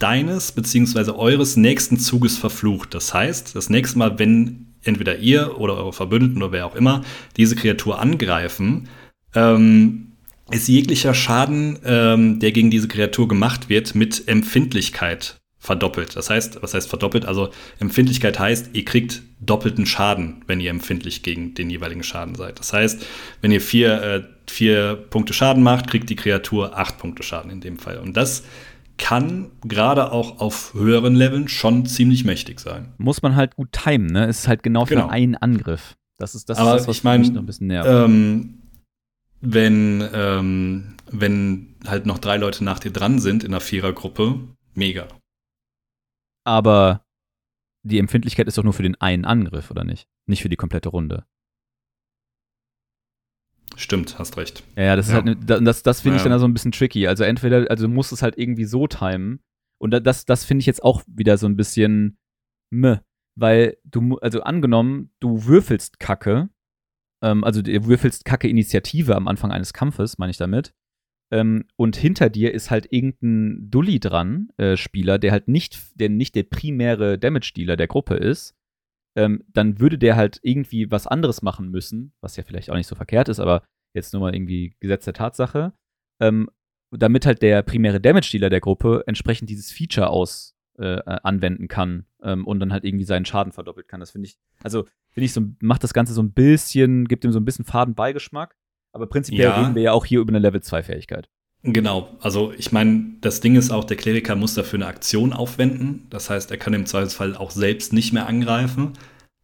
[0.02, 1.12] deines bzw.
[1.12, 2.94] eures nächsten Zuges verflucht.
[2.94, 7.04] Das heißt, das nächste Mal, wenn entweder ihr oder eure Verbündeten oder wer auch immer
[7.38, 8.90] diese Kreatur angreifen,
[9.36, 10.14] ähm,
[10.50, 16.16] ist jeglicher Schaden, ähm, der gegen diese Kreatur gemacht wird, mit Empfindlichkeit verdoppelt.
[16.16, 17.26] Das heißt, was heißt verdoppelt?
[17.26, 22.60] Also Empfindlichkeit heißt, ihr kriegt doppelten Schaden, wenn ihr empfindlich gegen den jeweiligen Schaden seid.
[22.60, 23.06] Das heißt,
[23.42, 27.62] wenn ihr vier, äh, vier Punkte Schaden macht, kriegt die Kreatur acht Punkte Schaden in
[27.62, 28.00] dem Fall.
[28.00, 28.44] Und das
[29.02, 32.94] kann gerade auch auf höheren Leveln schon ziemlich mächtig sein.
[33.00, 34.28] Muss man halt gut timen, ne?
[34.28, 35.10] Es ist halt genau für genau.
[35.10, 35.98] einen Angriff.
[36.18, 37.90] Das ist das, Aber ist das was ich mein, mich noch ein bisschen nervt.
[37.90, 38.62] Ähm,
[39.42, 44.40] wenn, ähm, wenn halt noch drei Leute nach dir dran sind in einer Vierergruppe,
[44.76, 45.08] mega.
[46.44, 47.04] Aber
[47.82, 50.08] die Empfindlichkeit ist doch nur für den einen Angriff, oder nicht?
[50.28, 51.26] Nicht für die komplette Runde.
[53.82, 54.64] Stimmt, hast recht.
[54.76, 55.18] Ja, ja das ja.
[55.18, 57.08] ist halt, ne, das, das finde ich dann so ein bisschen tricky.
[57.08, 59.40] Also entweder, also du musst es halt irgendwie so timen.
[59.80, 62.20] Und das, das finde ich jetzt auch wieder so ein bisschen
[62.70, 62.98] meh.
[63.36, 66.50] Weil du, also angenommen, du würfelst Kacke,
[67.24, 70.76] ähm, also du würfelst Kacke Initiative am Anfang eines Kampfes, meine ich damit.
[71.34, 76.10] Ähm, und hinter dir ist halt irgendein Dulli dran, äh, Spieler, der halt nicht, der
[76.10, 78.56] nicht der primäre Damage-Dealer der Gruppe ist
[79.16, 82.88] ähm, dann würde der halt irgendwie was anderes machen müssen, was ja vielleicht auch nicht
[82.88, 85.74] so verkehrt ist, aber jetzt nur mal irgendwie Gesetz der Tatsache,
[86.20, 86.50] ähm,
[86.92, 92.06] damit halt der primäre Damage-Dealer der Gruppe entsprechend dieses Feature aus äh, äh, anwenden kann
[92.24, 94.00] ähm, und dann halt irgendwie seinen Schaden verdoppelt kann.
[94.00, 97.32] Das finde ich, also finde ich so, macht das Ganze so ein bisschen, gibt ihm
[97.32, 98.56] so ein bisschen Fadenbeigeschmack,
[98.94, 99.62] aber prinzipiell ja.
[99.62, 101.30] reden wir ja auch hier über eine Level 2 Fähigkeit.
[101.64, 106.08] Genau, also ich meine, das Ding ist auch, der Kleriker muss dafür eine Aktion aufwenden.
[106.10, 108.94] Das heißt, er kann im Zweifelsfall auch selbst nicht mehr angreifen.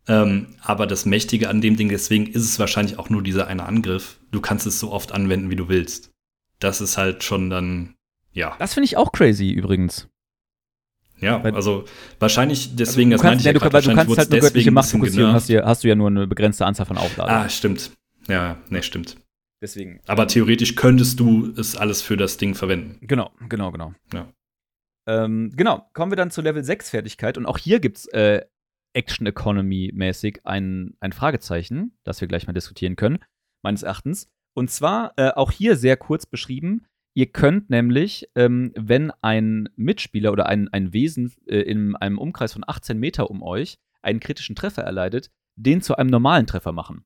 [0.08, 3.66] Ähm, aber das Mächtige an dem Ding, deswegen ist es wahrscheinlich auch nur dieser eine
[3.66, 4.20] Angriff.
[4.32, 6.12] Du kannst es so oft anwenden, wie du willst.
[6.60, 7.94] Das ist halt schon dann,
[8.32, 8.56] ja.
[8.58, 10.08] Das finde ich auch crazy übrigens.
[11.20, 11.86] Ja, weil, also
[12.20, 14.90] wahrscheinlich deswegen, also, das meinte ich ja, du, grad, du kannst halt nur göttliche Macht
[14.90, 17.32] fokussieren, hast, hast du ja nur eine begrenzte Anzahl von Aufladen.
[17.32, 17.92] Ah, stimmt.
[18.28, 19.18] Ja, ne, stimmt.
[19.62, 20.02] Deswegen.
[20.06, 22.98] Aber theoretisch könntest du es alles für das Ding verwenden.
[23.02, 23.94] Genau, genau, genau.
[24.14, 24.32] Ja.
[25.08, 27.38] Ähm, genau, kommen wir dann zur Level 6 Fertigkeit.
[27.38, 28.46] Und auch hier gibt es äh,
[28.94, 33.20] Action Economy mäßig ein, ein Fragezeichen, das wir gleich mal diskutieren können,
[33.64, 34.30] meines Erachtens.
[34.56, 36.86] Und zwar äh, auch hier sehr kurz beschrieben.
[37.16, 42.54] Ihr könnt nämlich, ähm, wenn ein Mitspieler oder ein, ein Wesen äh, in einem Umkreis
[42.54, 47.06] von 18 Meter um euch einen kritischen Treffer erleidet, den zu einem normalen Treffer machen.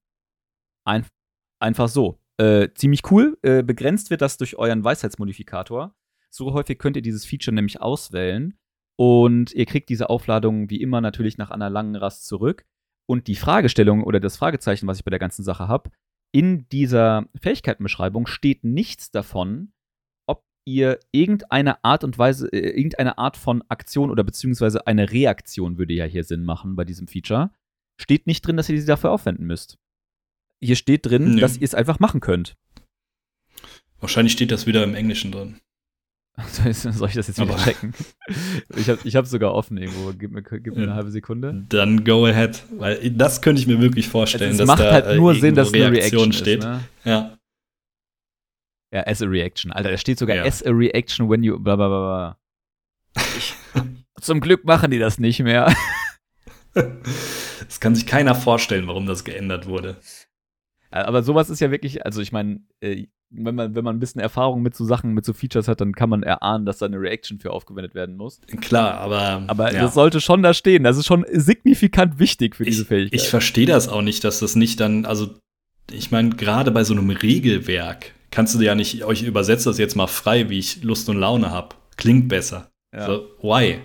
[0.85, 1.05] Ein,
[1.59, 2.20] einfach so.
[2.37, 3.37] Äh, ziemlich cool.
[3.41, 5.95] Äh, begrenzt wird das durch euren Weisheitsmodifikator.
[6.29, 8.57] So häufig könnt ihr dieses Feature nämlich auswählen.
[8.97, 12.65] Und ihr kriegt diese Aufladung wie immer natürlich nach einer langen Rast zurück.
[13.07, 15.89] Und die Fragestellung oder das Fragezeichen, was ich bei der ganzen Sache habe,
[16.33, 19.73] in dieser Fähigkeitenbeschreibung steht nichts davon,
[20.27, 25.77] ob ihr irgendeine Art und Weise, äh, irgendeine Art von Aktion oder beziehungsweise eine Reaktion
[25.77, 27.51] würde ja hier Sinn machen bei diesem Feature.
[27.99, 29.77] Steht nicht drin, dass ihr diese dafür aufwenden müsst.
[30.61, 31.41] Hier steht drin, nee.
[31.41, 32.55] dass ihr es einfach machen könnt.
[33.99, 35.59] Wahrscheinlich steht das wieder im Englischen drin.
[36.71, 37.93] Soll ich das jetzt wieder checken?
[38.77, 40.13] Ich habe ich hab sogar offen irgendwo.
[40.17, 41.65] Gib mir, gib mir eine halbe Sekunde.
[41.67, 42.63] Dann go ahead.
[42.77, 45.73] Weil das könnte ich mir wirklich vorstellen, also es macht da halt nur Sinn, dass
[45.73, 46.59] eine Reaktion, Reaction steht.
[46.59, 46.83] Ist, ne?
[47.03, 47.37] Ja.
[48.93, 49.71] Ja, as a reaction.
[49.71, 50.43] Alter, da steht sogar ja.
[50.43, 52.37] as a reaction when you bla bla bla.
[54.21, 55.73] Zum Glück machen die das nicht mehr.
[56.73, 59.97] das kann sich keiner vorstellen, warum das geändert wurde.
[60.91, 64.19] Aber sowas ist ja wirklich, also ich meine, äh, wenn man, wenn man ein bisschen
[64.19, 66.99] Erfahrung mit so Sachen, mit so Features hat, dann kann man erahnen, dass da eine
[66.99, 68.41] Reaction für aufgewendet werden muss.
[68.59, 69.43] Klar, aber.
[69.47, 69.81] Aber ja.
[69.81, 70.83] das sollte schon da stehen.
[70.83, 73.19] Das ist schon signifikant wichtig für ich, diese Fähigkeit.
[73.19, 75.35] Ich verstehe das auch nicht, dass das nicht dann, also
[75.91, 79.95] ich meine, gerade bei so einem Regelwerk kannst du ja nicht, euch übersetzt das jetzt
[79.95, 81.75] mal frei, wie ich Lust und Laune habe.
[81.97, 82.71] Klingt besser.
[82.93, 83.05] Ja.
[83.05, 83.79] So, why?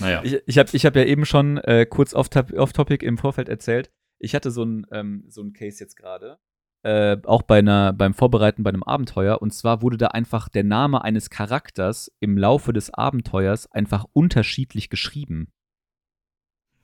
[0.00, 0.22] Naja.
[0.24, 2.72] Ich, ich habe ich hab ja eben schon äh, kurz off-topic off
[3.02, 3.90] im Vorfeld erzählt.
[4.22, 6.38] Ich hatte so ein, ähm, so ein Case jetzt gerade.
[6.84, 9.42] Äh, auch bei einer, beim Vorbereiten bei einem Abenteuer.
[9.42, 14.90] Und zwar wurde da einfach der Name eines Charakters im Laufe des Abenteuers einfach unterschiedlich
[14.90, 15.52] geschrieben.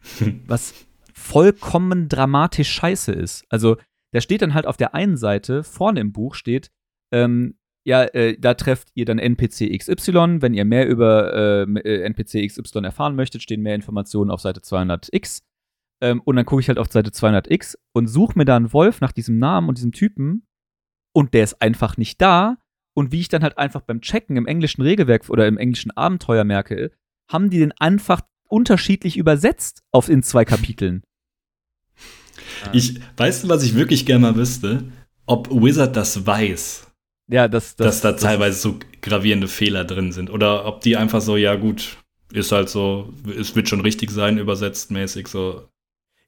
[0.46, 3.44] was vollkommen dramatisch scheiße ist.
[3.48, 3.76] Also,
[4.12, 6.70] da steht dann halt auf der einen Seite, vorne im Buch steht,
[7.12, 10.42] ähm, ja, äh, da trefft ihr dann NPC XY.
[10.42, 14.60] Wenn ihr mehr über äh, äh NPC XY erfahren möchtet, stehen mehr Informationen auf Seite
[14.60, 15.42] 200x.
[16.00, 19.00] Ähm, und dann gucke ich halt auf Seite 200x und suche mir da einen Wolf
[19.00, 20.46] nach diesem Namen und diesem Typen.
[21.12, 22.58] Und der ist einfach nicht da.
[22.94, 26.44] Und wie ich dann halt einfach beim Checken im englischen Regelwerk oder im englischen Abenteuer
[26.44, 26.92] merke,
[27.30, 31.02] haben die den einfach unterschiedlich übersetzt auf in zwei Kapiteln.
[32.72, 34.84] Ich, weißt du, was ich wirklich gerne mal wüsste?
[35.26, 36.88] Ob Wizard das weiß.
[37.30, 40.30] Ja, das, das, dass da teilweise so gravierende Fehler drin sind.
[40.30, 41.98] Oder ob die einfach so, ja gut,
[42.32, 45.68] ist halt so, es wird schon richtig sein, übersetzt mäßig so.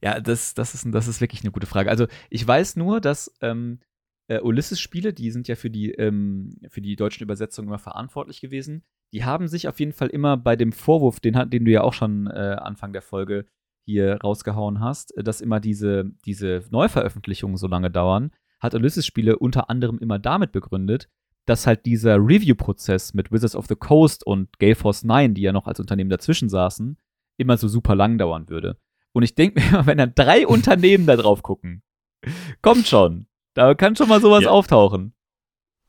[0.02, 1.90] Ja, das, das, ist, das ist wirklich eine gute Frage.
[1.90, 3.80] Also ich weiß nur, dass ähm,
[4.28, 8.82] äh, Ulysses-Spiele, die sind ja für die, ähm, für die deutschen Übersetzungen immer verantwortlich gewesen.
[9.12, 11.92] Die haben sich auf jeden Fall immer bei dem Vorwurf, den, den du ja auch
[11.92, 13.46] schon äh, Anfang der Folge
[13.84, 18.30] hier rausgehauen hast, äh, dass immer diese, diese Neuveröffentlichungen so lange dauern,
[18.60, 21.08] hat Ulysses-Spiele unter anderem immer damit begründet,
[21.46, 25.52] dass halt dieser Review-Prozess mit Wizards of the Coast und Gale Force 9, die ja
[25.52, 26.96] noch als Unternehmen dazwischen saßen,
[27.36, 28.76] immer so super lang dauern würde.
[29.12, 31.82] Und ich denke mir immer, wenn dann drei Unternehmen da drauf gucken,
[32.62, 33.26] kommt schon.
[33.54, 34.50] Da kann schon mal sowas ja.
[34.50, 35.14] auftauchen.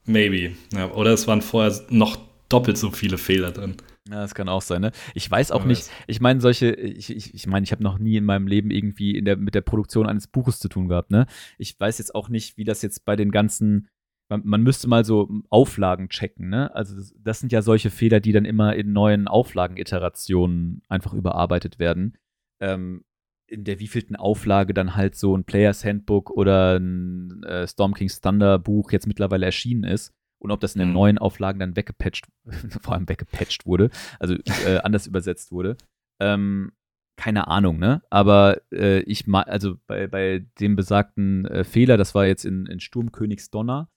[0.06, 0.56] Maybe.
[0.74, 2.18] Ja, oder es waren vorher noch
[2.50, 3.78] doppelt so viele Fehler drin.
[4.10, 4.92] Ja, das kann auch sein, ne?
[5.14, 8.00] Ich weiß auch ja, nicht, ich meine, solche, ich ich, ich, mein, ich habe noch
[8.00, 11.12] nie in meinem Leben irgendwie in der, mit der Produktion eines Buches zu tun gehabt,
[11.12, 11.28] ne?
[11.60, 13.90] Ich weiß jetzt auch nicht, wie das jetzt bei den ganzen,
[14.28, 16.74] man, man müsste mal so Auflagen checken, ne?
[16.74, 21.78] Also das, das, sind ja solche Fehler, die dann immer in neuen Auflageniterationen einfach überarbeitet
[21.78, 22.18] werden.
[22.60, 23.04] Ähm,
[23.52, 28.22] in der wievielten Auflage dann halt so ein Players Handbook oder ein äh, Storm King's
[28.22, 30.96] Thunder Buch jetzt mittlerweile erschienen ist und ob das in den mhm.
[30.96, 32.28] neuen Auflagen dann weggepatcht,
[32.82, 33.90] vor allem weggepatcht wurde,
[34.20, 34.36] also
[34.66, 35.78] äh, anders übersetzt wurde.
[36.20, 36.72] Ähm,
[37.18, 38.02] keine Ahnung, ne?
[38.10, 42.66] Aber äh, ich mal, also bei, bei dem besagten äh, Fehler, das war jetzt in,
[42.66, 43.90] in Sturmkönigs Donner,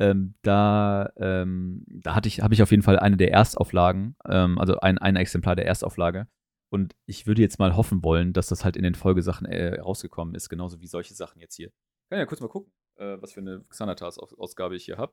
[0.00, 4.58] ähm, da, ähm, da hatte ich, habe ich auf jeden Fall eine der Erstauflagen, ähm,
[4.58, 6.26] also ein, ein Exemplar der Erstauflage.
[6.72, 10.34] Und ich würde jetzt mal hoffen wollen, dass das halt in den Folgesachen äh, rausgekommen
[10.34, 11.68] ist, genauso wie solche Sachen jetzt hier.
[11.68, 15.12] Ich kann ja kurz mal gucken, äh, was für eine Xanatas-Ausgabe ich hier habe.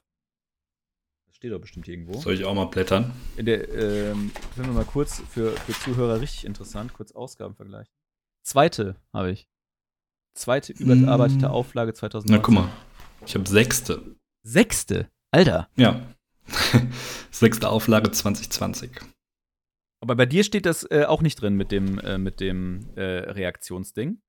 [1.27, 2.13] Das steht doch bestimmt irgendwo.
[2.13, 3.13] Soll ich auch mal blättern?
[3.35, 7.89] In der, ähm, wir mal kurz für, für Zuhörer richtig interessant, kurz Ausgabenvergleich.
[8.41, 9.49] Zweite habe ich.
[10.35, 11.51] Zweite überarbeitete mm.
[11.51, 12.35] Auflage 2019.
[12.35, 12.71] Na guck mal,
[13.25, 14.15] ich habe sechste.
[14.43, 15.09] Sechste?
[15.31, 15.67] Alter.
[15.75, 16.07] Ja.
[17.31, 18.91] sechste Auflage 2020.
[20.01, 23.01] Aber bei dir steht das äh, auch nicht drin mit dem, äh, mit dem äh,
[23.01, 24.21] Reaktionsding?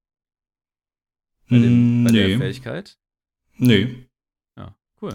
[1.48, 2.28] Bei, dem, bei nee.
[2.28, 2.98] der Fähigkeit?
[3.56, 4.08] Nee.
[4.56, 5.14] Ja, cool.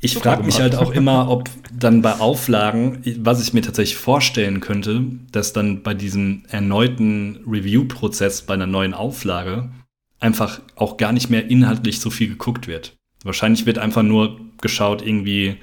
[0.00, 4.60] Ich frage mich halt auch immer, ob dann bei Auflagen, was ich mir tatsächlich vorstellen
[4.60, 9.70] könnte, dass dann bei diesem erneuten Review-Prozess bei einer neuen Auflage
[10.20, 12.96] einfach auch gar nicht mehr inhaltlich so viel geguckt wird.
[13.24, 15.56] Wahrscheinlich wird einfach nur geschaut, irgendwie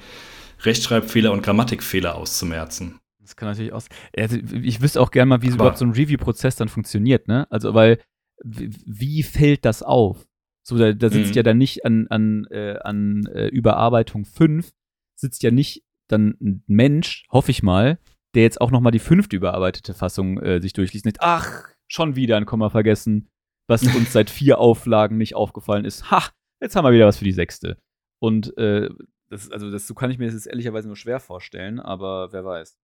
[0.62, 2.98] Rechtschreibfehler und Grammatikfehler auszumerzen.
[3.24, 3.88] Das kann natürlich aus.
[4.16, 7.46] Also ich wüsste auch gerne mal, wie überhaupt so ein Review-Prozess dann funktioniert, ne?
[7.50, 7.98] Also, weil,
[8.42, 10.26] wie fällt das auf?
[10.62, 11.36] So, da, da sitzt mhm.
[11.36, 14.72] ja dann nicht an, an, äh, an äh, Überarbeitung 5,
[15.14, 17.98] sitzt ja nicht dann ein Mensch, hoffe ich mal,
[18.34, 21.06] der jetzt auch nochmal die fünfte überarbeitete Fassung äh, sich durchliest.
[21.06, 23.28] Nicht, ach, schon wieder ein Komma vergessen,
[23.68, 26.10] was uns seit vier Auflagen nicht aufgefallen ist.
[26.10, 27.78] Ha, jetzt haben wir wieder was für die sechste.
[28.20, 28.90] Und äh,
[29.30, 32.44] das, also das, so kann ich mir das jetzt ehrlicherweise nur schwer vorstellen, aber wer
[32.44, 32.76] weiß.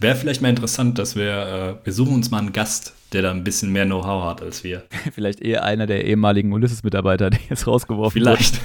[0.00, 3.30] Wäre vielleicht mal interessant, dass wir, äh, wir suchen uns mal einen Gast, der da
[3.30, 4.84] ein bisschen mehr Know-how hat als wir.
[5.12, 8.60] vielleicht eher einer der ehemaligen Ulysses-Mitarbeiter, der jetzt rausgeworfen vielleicht.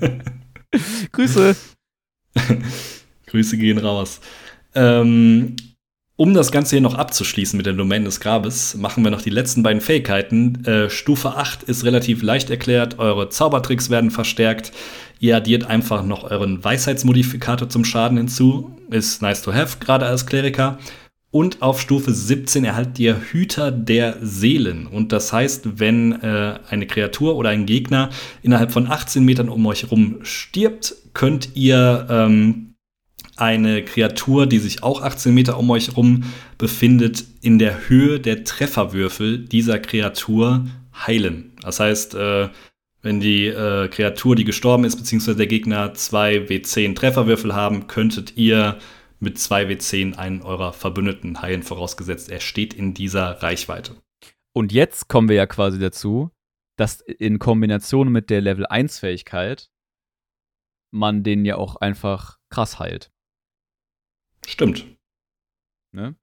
[1.12, 1.56] Grüße.
[3.26, 4.20] Grüße gehen raus.
[4.74, 5.56] Ähm,
[6.18, 9.30] um das Ganze hier noch abzuschließen mit der Domain des Grabes, machen wir noch die
[9.30, 10.64] letzten beiden Fähigkeiten.
[10.64, 14.72] Äh, Stufe 8 ist relativ leicht erklärt, eure Zaubertricks werden verstärkt.
[15.18, 18.76] Ihr addiert einfach noch euren Weisheitsmodifikator zum Schaden hinzu.
[18.90, 20.78] Ist nice to have, gerade als Kleriker.
[21.30, 24.86] Und auf Stufe 17 erhaltet ihr Hüter der Seelen.
[24.86, 28.10] Und das heißt, wenn äh, eine Kreatur oder ein Gegner
[28.42, 32.74] innerhalb von 18 Metern um euch herum stirbt, könnt ihr ähm,
[33.36, 36.24] eine Kreatur, die sich auch 18 Meter um euch herum
[36.56, 40.66] befindet, in der Höhe der Trefferwürfel dieser Kreatur
[41.06, 41.52] heilen.
[41.60, 42.48] Das heißt, äh,
[43.06, 48.36] wenn die äh, Kreatur, die gestorben ist, beziehungsweise der Gegner zwei W10 Trefferwürfel haben, könntet
[48.36, 48.78] ihr
[49.20, 53.94] mit 2W10 einen eurer Verbündeten heilen, vorausgesetzt, er steht in dieser Reichweite.
[54.52, 56.30] Und jetzt kommen wir ja quasi dazu,
[56.76, 59.70] dass in Kombination mit der Level 1 Fähigkeit
[60.92, 63.12] man den ja auch einfach krass heilt.
[64.44, 64.84] Stimmt.
[65.94, 66.16] Ne?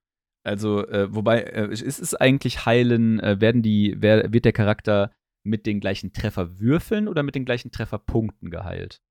[0.45, 5.11] Also, äh, wobei, äh, ist es eigentlich heilen, äh, werden die, wer, wird der Charakter
[5.43, 9.01] mit den gleichen Trefferwürfeln oder mit den gleichen Trefferpunkten geheilt?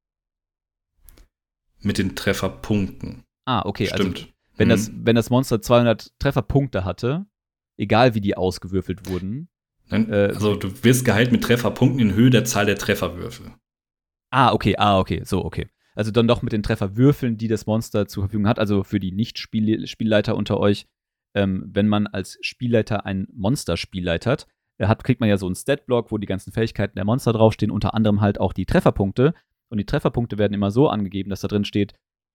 [1.81, 3.25] Mit den Trefferpunkten.
[3.45, 3.91] Ah, okay.
[3.91, 4.19] Also Stimmt.
[4.19, 4.71] Also, wenn, mhm.
[4.71, 7.27] das, wenn das Monster 200 Trefferpunkte hatte,
[7.77, 9.49] egal wie die ausgewürfelt wurden.
[9.89, 13.53] Nein, äh, also, du wirst geheilt mit Trefferpunkten in Höhe der Zahl der Trefferwürfel.
[14.31, 15.69] Ah, okay, ah, okay, so, okay.
[15.95, 18.59] Also dann doch mit den Trefferwürfeln, die das Monster zur Verfügung hat.
[18.59, 20.87] Also für die Nicht-Spielleiter unter euch,
[21.35, 24.47] ähm, wenn man als Spielleiter ein Monster spielleitert,
[24.89, 27.95] hat, kriegt man ja so einen Stat-Block, wo die ganzen Fähigkeiten der Monster draufstehen, unter
[27.95, 29.35] anderem halt auch die Trefferpunkte.
[29.69, 31.95] Und die Trefferpunkte werden immer so angegeben, dass da drin steht,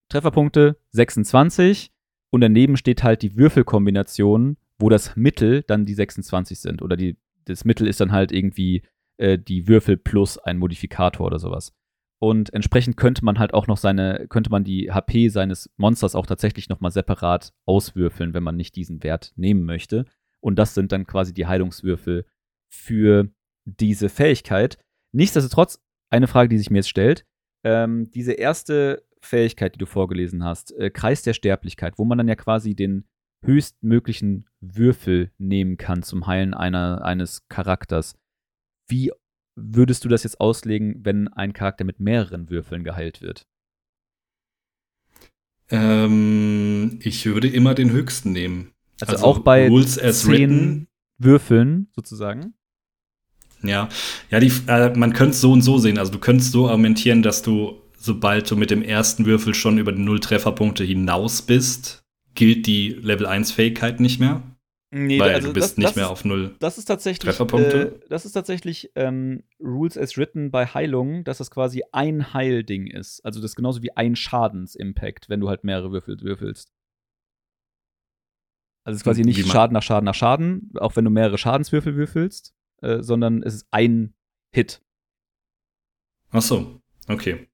[0.09, 1.91] Trefferpunkte 26
[2.29, 6.81] und daneben steht halt die Würfelkombination, wo das Mittel dann die 26 sind.
[6.81, 8.83] Oder die, das Mittel ist dann halt irgendwie
[9.17, 11.73] äh, die Würfel plus ein Modifikator oder sowas.
[12.19, 16.25] Und entsprechend könnte man halt auch noch seine, könnte man die HP seines Monsters auch
[16.25, 20.05] tatsächlich nochmal separat auswürfeln, wenn man nicht diesen Wert nehmen möchte.
[20.39, 22.25] Und das sind dann quasi die Heilungswürfel
[22.69, 23.29] für
[23.65, 24.77] diese Fähigkeit.
[25.13, 27.25] Nichtsdestotrotz, eine Frage, die sich mir jetzt stellt.
[27.63, 32.27] Ähm, diese erste Fähigkeit, die du vorgelesen hast, äh, Kreis der Sterblichkeit, wo man dann
[32.27, 33.05] ja quasi den
[33.43, 38.15] höchstmöglichen Würfel nehmen kann zum Heilen einer, eines Charakters.
[38.87, 39.11] Wie
[39.55, 43.47] würdest du das jetzt auslegen, wenn ein Charakter mit mehreren Würfeln geheilt wird?
[45.69, 48.73] Ähm, ich würde immer den höchsten nehmen.
[49.01, 50.87] Also, also auch bei zehn.
[51.19, 52.53] Würfeln sozusagen?
[53.63, 53.89] Ja,
[54.29, 55.97] ja, die, äh, man könnte es so und so sehen.
[55.97, 59.91] Also du könntest so argumentieren, dass du, sobald du mit dem ersten Würfel schon über
[59.91, 62.03] die Null Trefferpunkte hinaus bist,
[62.35, 64.43] gilt die Level 1 Fähigkeit nicht mehr.
[64.89, 67.95] Nee, Weil also du bist das, nicht das, mehr auf null das ist tatsächlich, Trefferpunkte.
[67.95, 72.87] Äh, das ist tatsächlich ähm, Rules as written bei Heilungen, dass das quasi ein Heilding
[72.87, 73.19] ist.
[73.25, 76.71] Also das ist genauso wie ein Schadensimpact, wenn du halt mehrere Würfel würfelst.
[78.85, 81.95] Also es ist quasi nicht Schaden nach Schaden nach Schaden, auch wenn du mehrere Schadenswürfel
[81.97, 84.13] würfelst, äh, sondern es ist ein
[84.51, 84.81] Hit.
[86.31, 87.47] Ach so, okay.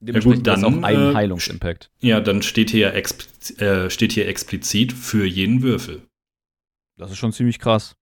[0.00, 1.90] Ja gut, dann auch ein äh, Heilungsimpact.
[1.98, 6.02] Ja, dann steht hier, äh, steht hier explizit für jeden Würfel.
[6.96, 7.96] Das ist schon ziemlich krass.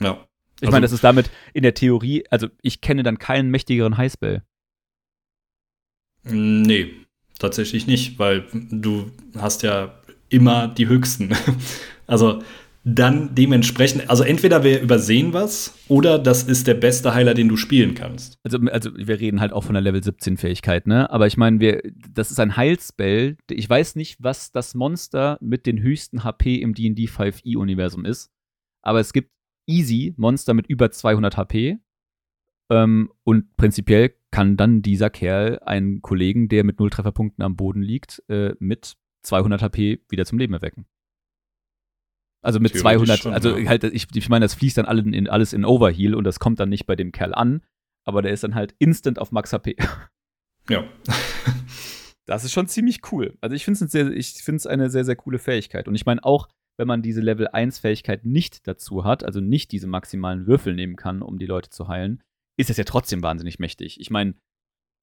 [0.00, 0.26] Ja.
[0.56, 3.96] Ich also, meine, das ist damit in der Theorie, also ich kenne dann keinen mächtigeren
[3.96, 4.42] Highspell.
[6.22, 6.94] Nee,
[7.38, 11.36] tatsächlich nicht, weil du hast ja immer die höchsten.
[12.06, 12.42] also
[12.84, 17.56] dann dementsprechend, also entweder wir übersehen was oder das ist der beste Heiler, den du
[17.56, 18.38] spielen kannst.
[18.44, 21.10] Also, also wir reden halt auch von der Level 17 Fähigkeit, ne?
[21.10, 21.80] Aber ich meine,
[22.12, 23.38] das ist ein Heilspell.
[23.50, 28.30] Ich weiß nicht, was das Monster mit den höchsten HP im D&D 5e Universum ist,
[28.82, 29.30] aber es gibt
[29.66, 31.78] easy Monster mit über 200 HP.
[32.70, 37.82] Ähm, und prinzipiell kann dann dieser Kerl einen Kollegen, der mit null Trefferpunkten am Boden
[37.82, 40.86] liegt, äh, mit 200 HP wieder zum Leben erwecken.
[42.44, 43.68] Also mit 200, schon, also ja.
[43.68, 46.60] halt, ich, ich meine, das fließt dann alles in, alles in Overheal und das kommt
[46.60, 47.62] dann nicht bei dem Kerl an,
[48.04, 49.76] aber der ist dann halt instant auf Max HP.
[50.70, 50.82] Ja.
[52.24, 53.36] das ist schon ziemlich cool.
[53.42, 55.88] Also ich finde es eine sehr, sehr coole Fähigkeit.
[55.88, 59.72] Und ich meine auch, wenn man diese Level 1 Fähigkeit nicht dazu hat, also nicht
[59.72, 62.22] diese maximalen Würfel nehmen kann, um die Leute zu heilen,
[62.56, 64.00] ist das ja trotzdem wahnsinnig mächtig.
[64.00, 64.36] Ich meine,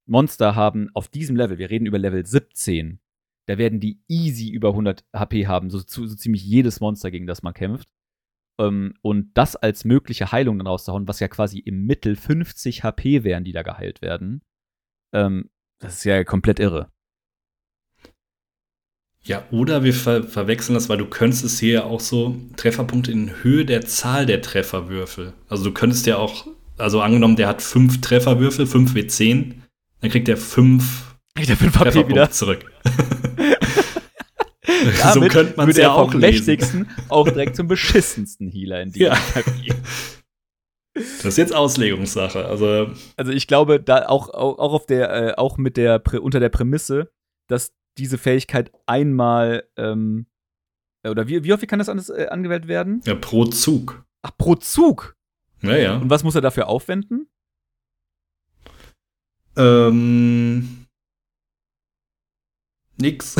[0.07, 2.99] Monster haben auf diesem Level, wir reden über Level 17,
[3.47, 7.43] da werden die easy über 100 HP haben, so, so, ziemlich jedes Monster, gegen das
[7.43, 7.89] man kämpft.
[8.59, 13.23] Ähm, und das als mögliche Heilung dann rauszuhauen, was ja quasi im Mittel 50 HP
[13.23, 14.41] wären, die da geheilt werden,
[15.13, 16.91] ähm, das ist ja komplett irre.
[19.23, 23.11] Ja, oder wir ver verwechseln das, weil du könntest es hier ja auch so Trefferpunkte
[23.11, 25.33] in Höhe der Zahl der Trefferwürfel.
[25.47, 29.53] Also du könntest ja auch, also angenommen, der hat fünf Trefferwürfel, 5 W10,
[30.01, 32.65] dann kriegt er fünf, kriegt er fünf HP wieder zurück.
[35.13, 39.17] so könnte man es ja auch mächtigsten auch direkt zum beschissensten Healer in die ja.
[40.93, 42.45] Das ist jetzt Auslegungssache.
[42.45, 46.39] Also, also ich glaube, da auch, auch, auch auf der, äh, auch mit der unter
[46.39, 47.11] der Prämisse,
[47.47, 50.25] dass diese Fähigkeit einmal ähm,
[51.07, 53.01] Oder wie, wie häufig kann das anders, äh, angewählt werden?
[53.05, 54.05] Ja, pro Zug.
[54.21, 55.15] Ach, pro Zug.
[55.61, 55.97] Ja, ja.
[55.97, 57.27] Und was muss er dafür aufwenden?
[59.55, 60.80] Ähm.
[63.01, 63.35] Nix.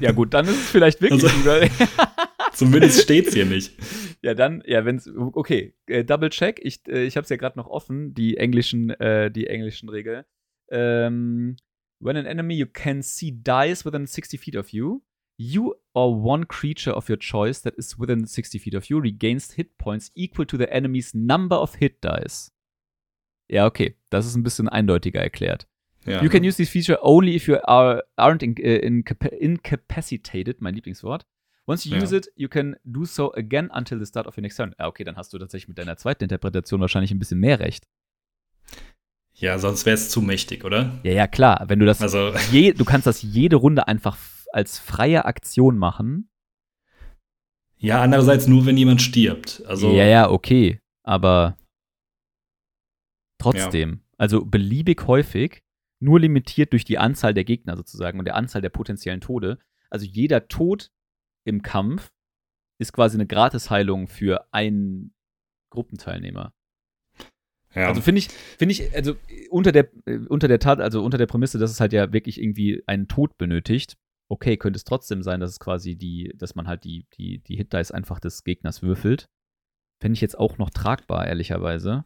[0.00, 1.24] Ja, gut, dann ist es vielleicht wirklich.
[1.24, 1.66] Also-
[2.52, 3.72] Zumindest steht's hier nicht.
[4.22, 7.68] Ja, dann, ja, wenn's, okay, äh, Double Check, ich, äh, ich hab's ja gerade noch
[7.68, 10.24] offen, die englischen, äh, die englischen Regeln.
[10.70, 11.56] Ähm,
[12.00, 15.00] when an enemy you can see dies within 60 feet of you,
[15.38, 19.52] you or one creature of your choice that is within 60 feet of you regains
[19.52, 22.52] hit points equal to the enemy's number of hit dice.
[23.48, 25.66] Ja, okay, das ist ein bisschen eindeutiger erklärt.
[26.06, 26.22] Ja.
[26.22, 30.74] You can use this feature only if you are, aren't in, äh, incapa incapacitated, mein
[30.74, 31.26] Lieblingswort.
[31.66, 32.02] Once you Ja.
[32.02, 34.74] use it, you can do so again until the start of your next turn.
[34.78, 37.86] Ja, okay, dann hast du tatsächlich mit deiner zweiten Interpretation wahrscheinlich ein bisschen mehr recht.
[39.34, 40.98] ja, sonst wäre es zu mächtig, oder?
[41.02, 41.64] Ja, ja, klar.
[41.68, 44.18] Wenn du das Also, je, du kannst das jede Runde einfach
[44.52, 46.28] als freie Aktion machen.
[47.78, 49.62] ja, andererseits nur, wenn jemand stirbt.
[49.66, 50.80] Also, ja, ja, okay.
[51.04, 51.56] Aber
[53.38, 55.62] trotzdem, also beliebig häufig,
[56.00, 59.58] nur limitiert durch die Anzahl der Gegner sozusagen und der Anzahl der potenziellen Tode.
[59.90, 60.90] Also jeder Tod
[61.44, 62.10] im Kampf
[62.78, 65.14] ist quasi eine Gratisheilung für einen
[65.70, 66.54] Gruppenteilnehmer.
[67.74, 67.88] ja.
[67.88, 69.14] Also finde ich, finde ich, also
[69.50, 72.40] unter der, äh, unter der Tat, also unter der Prämisse, dass es halt ja wirklich
[72.40, 73.98] irgendwie einen Tod benötigt,
[74.28, 77.56] okay, könnte es trotzdem sein, dass es quasi die, dass man halt die, die, die
[77.56, 79.28] Hit-Dice einfach des Gegners würfelt.
[80.00, 82.04] Fände ich jetzt auch noch tragbar, ehrlicherweise.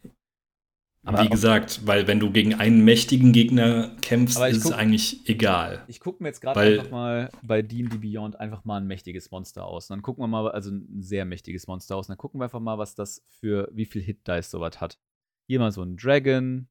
[1.07, 5.29] Aber Wie gesagt, weil wenn du gegen einen mächtigen Gegner kämpfst, ist es guck- eigentlich
[5.29, 5.85] egal.
[5.87, 9.67] Ich gucke mir jetzt gerade einfach mal bei D&D Beyond einfach mal ein mächtiges Monster
[9.67, 9.91] aus.
[9.91, 12.09] Und dann gucken wir mal, also ein sehr mächtiges Monster aus.
[12.09, 14.99] Und dann gucken wir einfach mal, was das für, wie viel Hit-Dice sowas hat.
[15.47, 16.69] Hier mal so ein Dragon,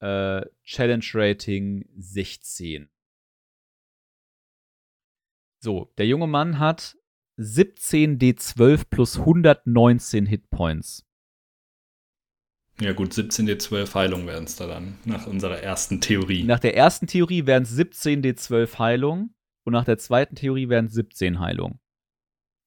[0.00, 2.90] äh, Challenge-Rating 16.
[5.60, 6.98] So, der junge Mann hat
[7.38, 11.07] 17 D12 plus 119 Hitpoints.
[12.80, 16.44] Ja, gut, 17d12 Heilung wären es da dann, nach unserer ersten Theorie.
[16.44, 20.86] Nach der ersten Theorie wären es 17 D12 Heilung und nach der zweiten Theorie wären
[20.86, 21.80] es 17 Heilung.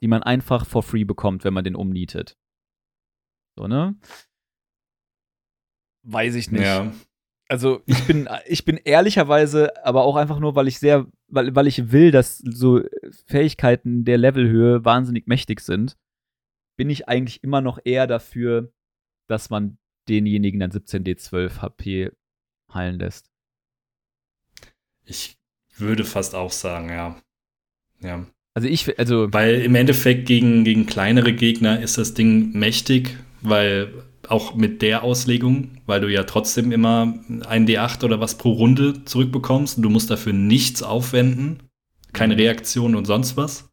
[0.01, 2.37] Die man einfach for free bekommt, wenn man den umnietet.
[3.57, 3.95] So, ne?
[6.03, 6.63] Weiß ich nicht.
[6.63, 6.91] Ja,
[7.47, 11.67] Also ich bin, ich bin ehrlicherweise, aber auch einfach nur, weil ich sehr, weil, weil
[11.67, 12.81] ich will, dass so
[13.27, 15.97] Fähigkeiten der Levelhöhe wahnsinnig mächtig sind,
[16.77, 18.73] bin ich eigentlich immer noch eher dafür,
[19.29, 19.77] dass man
[20.09, 22.11] denjenigen dann 17d12 HP
[22.73, 23.29] heilen lässt.
[25.05, 25.37] ich
[25.77, 27.21] würde fast auch sagen, ja.
[28.01, 28.25] Ja.
[28.53, 34.03] Also ich, also Weil im Endeffekt gegen, gegen kleinere Gegner ist das Ding mächtig, weil
[34.27, 39.03] auch mit der Auslegung, weil du ja trotzdem immer ein D8 oder was pro Runde
[39.05, 41.63] zurückbekommst und du musst dafür nichts aufwenden,
[42.13, 42.39] keine Mhm.
[42.41, 43.70] Reaktion und sonst was.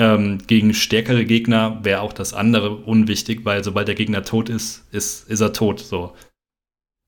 [0.00, 4.86] Ähm, gegen stärkere Gegner wäre auch das andere unwichtig, weil sobald der Gegner tot ist,
[4.92, 5.80] ist, ist er tot.
[5.80, 6.14] So.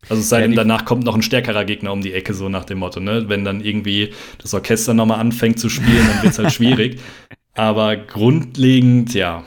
[0.09, 2.64] Also es sei denn, danach kommt noch ein stärkerer Gegner um die Ecke, so nach
[2.64, 3.28] dem Motto, ne?
[3.28, 7.01] Wenn dann irgendwie das Orchester nochmal anfängt zu spielen, dann wird es halt schwierig.
[7.55, 9.45] Aber grundlegend, ja.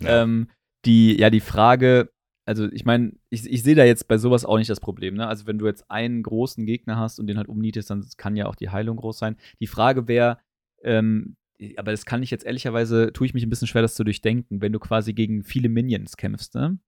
[0.00, 0.22] ja.
[0.22, 0.48] Ähm,
[0.84, 2.10] die, ja, die Frage,
[2.46, 5.28] also ich meine, ich, ich sehe da jetzt bei sowas auch nicht das Problem, ne?
[5.28, 8.46] Also wenn du jetzt einen großen Gegner hast und den halt umnietest, dann kann ja
[8.46, 9.36] auch die Heilung groß sein.
[9.60, 10.38] Die Frage wäre,
[10.82, 11.36] ähm,
[11.76, 14.60] aber das kann ich jetzt ehrlicherweise, tue ich mich ein bisschen schwer, das zu durchdenken,
[14.60, 16.78] wenn du quasi gegen viele Minions kämpfst, ne?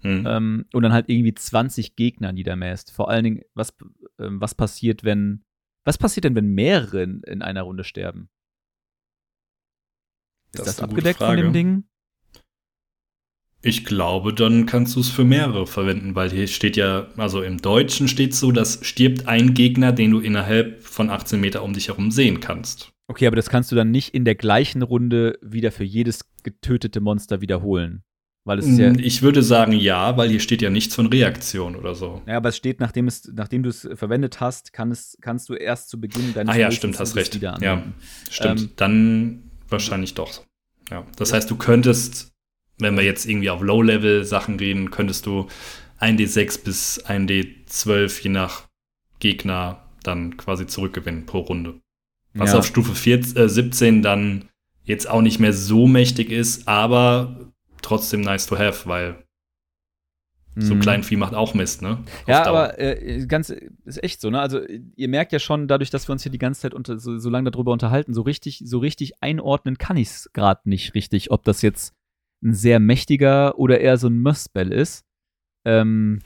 [0.00, 0.26] Hm.
[0.26, 2.92] Ähm, und dann halt irgendwie 20 Gegner niedermäßt.
[2.92, 3.74] Vor allen Dingen, was,
[4.18, 5.44] ähm, was passiert, wenn,
[5.84, 8.28] was passiert denn, wenn mehrere in, in einer Runde sterben?
[10.52, 11.84] Ist Das das, abgedeckt von dem Ding?
[13.62, 17.62] Ich glaube, dann kannst du es für mehrere verwenden, weil hier steht ja, also im
[17.62, 21.88] Deutschen steht so, dass stirbt ein Gegner, den du innerhalb von 18 Meter um dich
[21.88, 22.93] herum sehen kannst.
[23.06, 27.00] Okay, aber das kannst du dann nicht in der gleichen Runde wieder für jedes getötete
[27.00, 28.02] Monster wiederholen.
[28.46, 28.92] Weil es ja.
[28.92, 32.22] Ich würde sagen ja, weil hier steht ja nichts von Reaktion oder so.
[32.26, 35.54] Ja, aber es steht, nachdem, es, nachdem du es verwendet hast, kann es, kannst du
[35.54, 37.34] erst zu Beginn deines Ah ja, stimmt, hast recht.
[37.40, 37.82] Ja,
[38.30, 38.60] stimmt.
[38.60, 40.44] Ähm, dann wahrscheinlich doch.
[40.90, 41.06] Ja.
[41.16, 42.32] Das heißt, du könntest,
[42.78, 45.46] wenn wir jetzt irgendwie auf Low-Level-Sachen reden, könntest du
[46.00, 48.64] 1D6 bis 1D12 je nach
[49.20, 51.80] Gegner dann quasi zurückgewinnen pro Runde.
[52.34, 52.58] Was ja.
[52.58, 54.48] auf Stufe 14, äh, 17 dann
[54.82, 59.24] jetzt auch nicht mehr so mächtig ist, aber trotzdem nice to have, weil
[60.56, 60.80] so Mhm.
[60.80, 61.98] Kleinvieh macht auch Mist, ne?
[62.22, 62.58] Auf Ja, Dauer.
[62.60, 63.50] aber äh, ganz
[63.84, 64.40] ist echt so, ne?
[64.40, 64.60] Also
[64.94, 67.28] ihr merkt ja schon, dadurch, dass wir uns hier die ganze Zeit unter, so, so
[67.28, 71.42] lange darüber unterhalten, so richtig, so richtig einordnen kann ich es gerade nicht richtig, ob
[71.44, 71.92] das jetzt
[72.44, 75.04] ein sehr mächtiger oder eher so ein Must-Spell ist.
[75.64, 76.20] Ähm,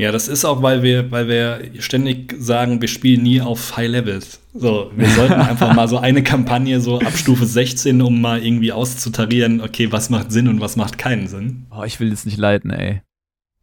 [0.00, 3.90] Ja, das ist auch, weil wir, weil wir ständig sagen, wir spielen nie auf High
[3.90, 4.40] Levels.
[4.54, 8.72] So, wir sollten einfach mal so eine Kampagne so ab Stufe 16, um mal irgendwie
[8.72, 11.66] auszutarieren, okay, was macht Sinn und was macht keinen Sinn.
[11.70, 13.02] Oh, ich will jetzt nicht leiten, ey.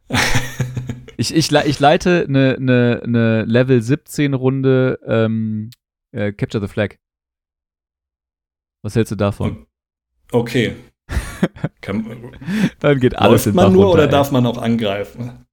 [1.16, 5.70] ich, ich, ich leite eine, eine, eine Level 17 Runde ähm,
[6.12, 6.98] äh, Capture the Flag.
[8.84, 9.66] Was hältst du davon?
[10.30, 10.76] Okay.
[12.80, 14.10] Dann geht alles Läuft in man nur runter, oder ey.
[14.10, 15.46] darf man auch angreifen?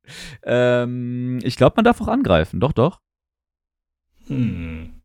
[0.44, 2.60] Ähm, ich glaube, man darf auch angreifen.
[2.60, 3.02] Doch, doch.
[4.28, 5.02] Hm.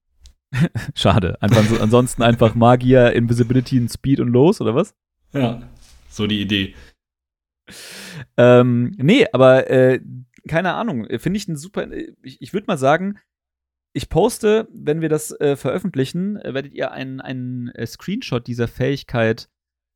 [0.94, 1.40] Schade.
[1.40, 4.94] Einfach, so, ansonsten einfach Magier, Invisibility und Speed und los, oder was?
[5.32, 5.62] Ja,
[6.09, 6.74] so die Idee.
[8.36, 10.01] Ähm, nee, aber äh,
[10.48, 11.07] keine Ahnung.
[11.18, 11.88] Finde ich ein super.
[12.22, 13.18] Ich, ich würde mal sagen,
[13.92, 19.48] ich poste, wenn wir das äh, veröffentlichen, werdet ihr einen, einen äh, Screenshot dieser Fähigkeit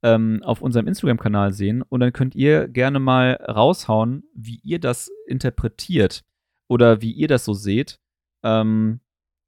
[0.05, 5.11] ähm, auf unserem Instagram-Kanal sehen und dann könnt ihr gerne mal raushauen, wie ihr das
[5.27, 6.23] interpretiert
[6.69, 7.99] oder wie ihr das so seht.
[8.45, 9.01] Ähm,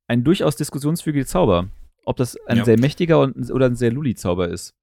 [0.08, 1.68] ein durchaus diskussionswürdiger Zauber.
[2.06, 2.64] Ob das ein Ja.
[2.64, 4.74] sehr mächtiger und, oder ein sehr Lully-Zauber ist.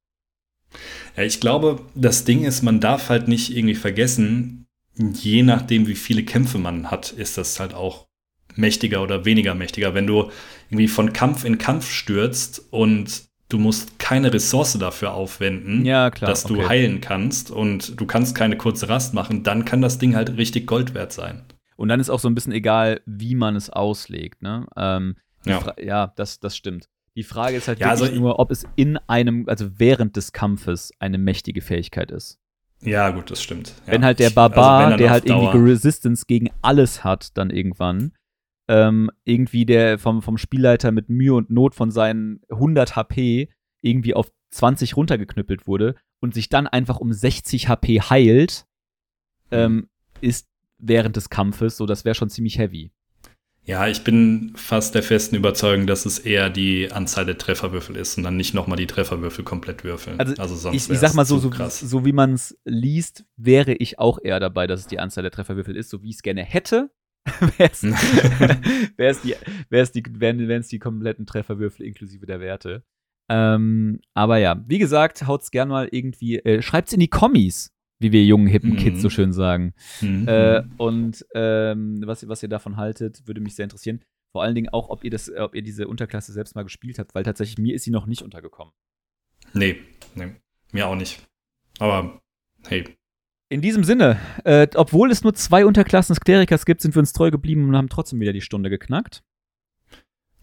[1.15, 5.95] Ja, ich glaube, das Ding ist, man darf halt nicht irgendwie vergessen, je nachdem, wie
[5.95, 8.07] viele Kämpfe man hat, ist das halt auch
[8.55, 9.93] mächtiger oder weniger mächtiger.
[9.95, 10.29] Wenn du
[10.69, 13.23] irgendwie von Kampf in Kampf stürzt und
[13.53, 16.29] du musst keine Ressource dafür aufwenden, Ja, klar.
[16.29, 16.67] dass du okay.
[16.69, 20.65] heilen kannst und du kannst keine kurze Rast machen, dann kann das Ding halt richtig
[20.67, 21.43] Gold wert sein.
[21.75, 24.41] Und dann ist auch so ein bisschen egal, wie man es auslegt.
[24.41, 24.65] Ne?
[24.75, 25.73] Ähm, Ja.
[25.81, 26.87] Ja das, das stimmt.
[27.15, 30.91] Die Frage ist halt Ja, also- nur, ob es in einem, also während des Kampfes
[30.99, 32.39] eine mächtige Fähigkeit ist.
[32.81, 33.73] Ja, gut, das stimmt.
[33.85, 37.37] Ja, wenn halt der also Barbar, dann der halt irgendwie Dauer- Resistance gegen alles hat,
[37.37, 38.11] dann irgendwann,
[38.73, 43.49] ähm, irgendwie der vom, vom Spielleiter mit Mühe und Not von seinen 100 HP
[43.81, 48.65] irgendwie auf 20 runtergeknüppelt wurde und sich dann einfach um 60 HP heilt,
[49.51, 49.89] ähm,
[50.21, 50.47] ist
[50.79, 52.91] während des Kampfes so, das wäre schon ziemlich heavy.
[53.63, 58.17] Ja, ich bin fast der festen Überzeugung, dass es eher die Anzahl der Trefferwürfel ist
[58.17, 60.19] und dann nicht nochmal die Trefferwürfel komplett würfeln.
[60.19, 61.79] Also, sonst ich, ich sag mal so, so, krass.
[61.79, 65.31] so wie man es liest, wäre ich auch eher dabei, dass es die Anzahl der
[65.31, 66.89] Trefferwürfel ist, so wie ich es gerne hätte.
[67.57, 69.35] Wär's, wär's die,
[69.69, 72.83] wär's die, wären es die kompletten Trefferwürfel inklusive der Werte.
[73.29, 78.11] Ähm, aber ja, wie gesagt, haut's gern mal irgendwie, äh, schreibt's in die Kommis, wie
[78.11, 78.77] wir jungen, hippen Mhm.
[78.77, 79.73] Kids so schön sagen.
[80.01, 80.27] Mhm.
[80.27, 84.01] Äh, und ähm, was, was ihr davon haltet, würde mich sehr interessieren.
[84.33, 87.15] Vor allen Dingen auch, ob ihr das, ob ihr diese Unterklasse selbst mal gespielt habt,
[87.15, 88.73] weil tatsächlich mir ist sie noch nicht untergekommen.
[89.53, 89.77] nee,
[90.15, 90.33] nee,
[90.71, 91.21] mir auch nicht.
[91.79, 92.21] Aber
[92.67, 92.83] hey,
[93.53, 97.13] In diesem Sinne, äh, obwohl es nur zwei Unterklassen des Klerikers gibt, sind wir uns
[97.13, 99.21] treu geblieben und haben trotzdem wieder die Stunde geknackt.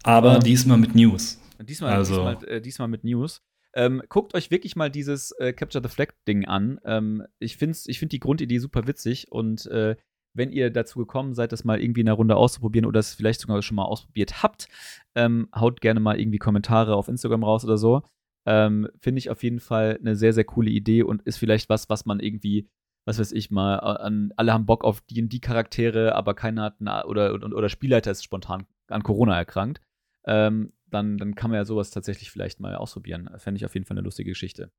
[0.03, 1.37] aber Ähm, diesmal mit News.
[1.61, 3.41] Diesmal, Also- diesmal, äh, diesmal mit News.
[3.73, 6.79] Ähm, guckt euch wirklich mal dieses äh, Capture the Flag Ding an.
[6.85, 9.97] Ähm, ich finde ich find die Grundidee super witzig und äh,
[10.33, 13.41] wenn ihr dazu gekommen seid, das mal irgendwie in einer Runde auszuprobieren oder es vielleicht
[13.41, 14.69] sogar schon mal ausprobiert habt,
[15.15, 18.03] ähm, haut gerne mal irgendwie Kommentare auf Instagram raus oder so.
[18.45, 21.89] Ähm, finde ich auf jeden Fall eine sehr, sehr coole Idee und ist vielleicht was,
[21.89, 22.67] was man irgendwie,
[23.05, 27.33] was weiß ich mal, an, alle haben Bock auf D&D-Charaktere, aber keiner hat eine, oder,
[27.33, 29.81] oder, oder Spielleiter ist spontan an Corona erkrankt.
[30.25, 33.29] Ähm, dann, dann kann man ja sowas tatsächlich vielleicht mal ausprobieren.
[33.37, 34.71] Fände ich auf jeden Fall eine lustige Geschichte.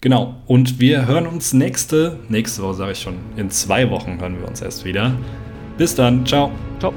[0.00, 0.42] Genau.
[0.46, 4.48] Und wir hören uns nächste, nächste Woche sage ich schon, in zwei Wochen hören wir
[4.48, 5.16] uns erst wieder.
[5.76, 6.24] Bis dann.
[6.24, 6.52] Ciao.
[6.78, 6.92] Ciao.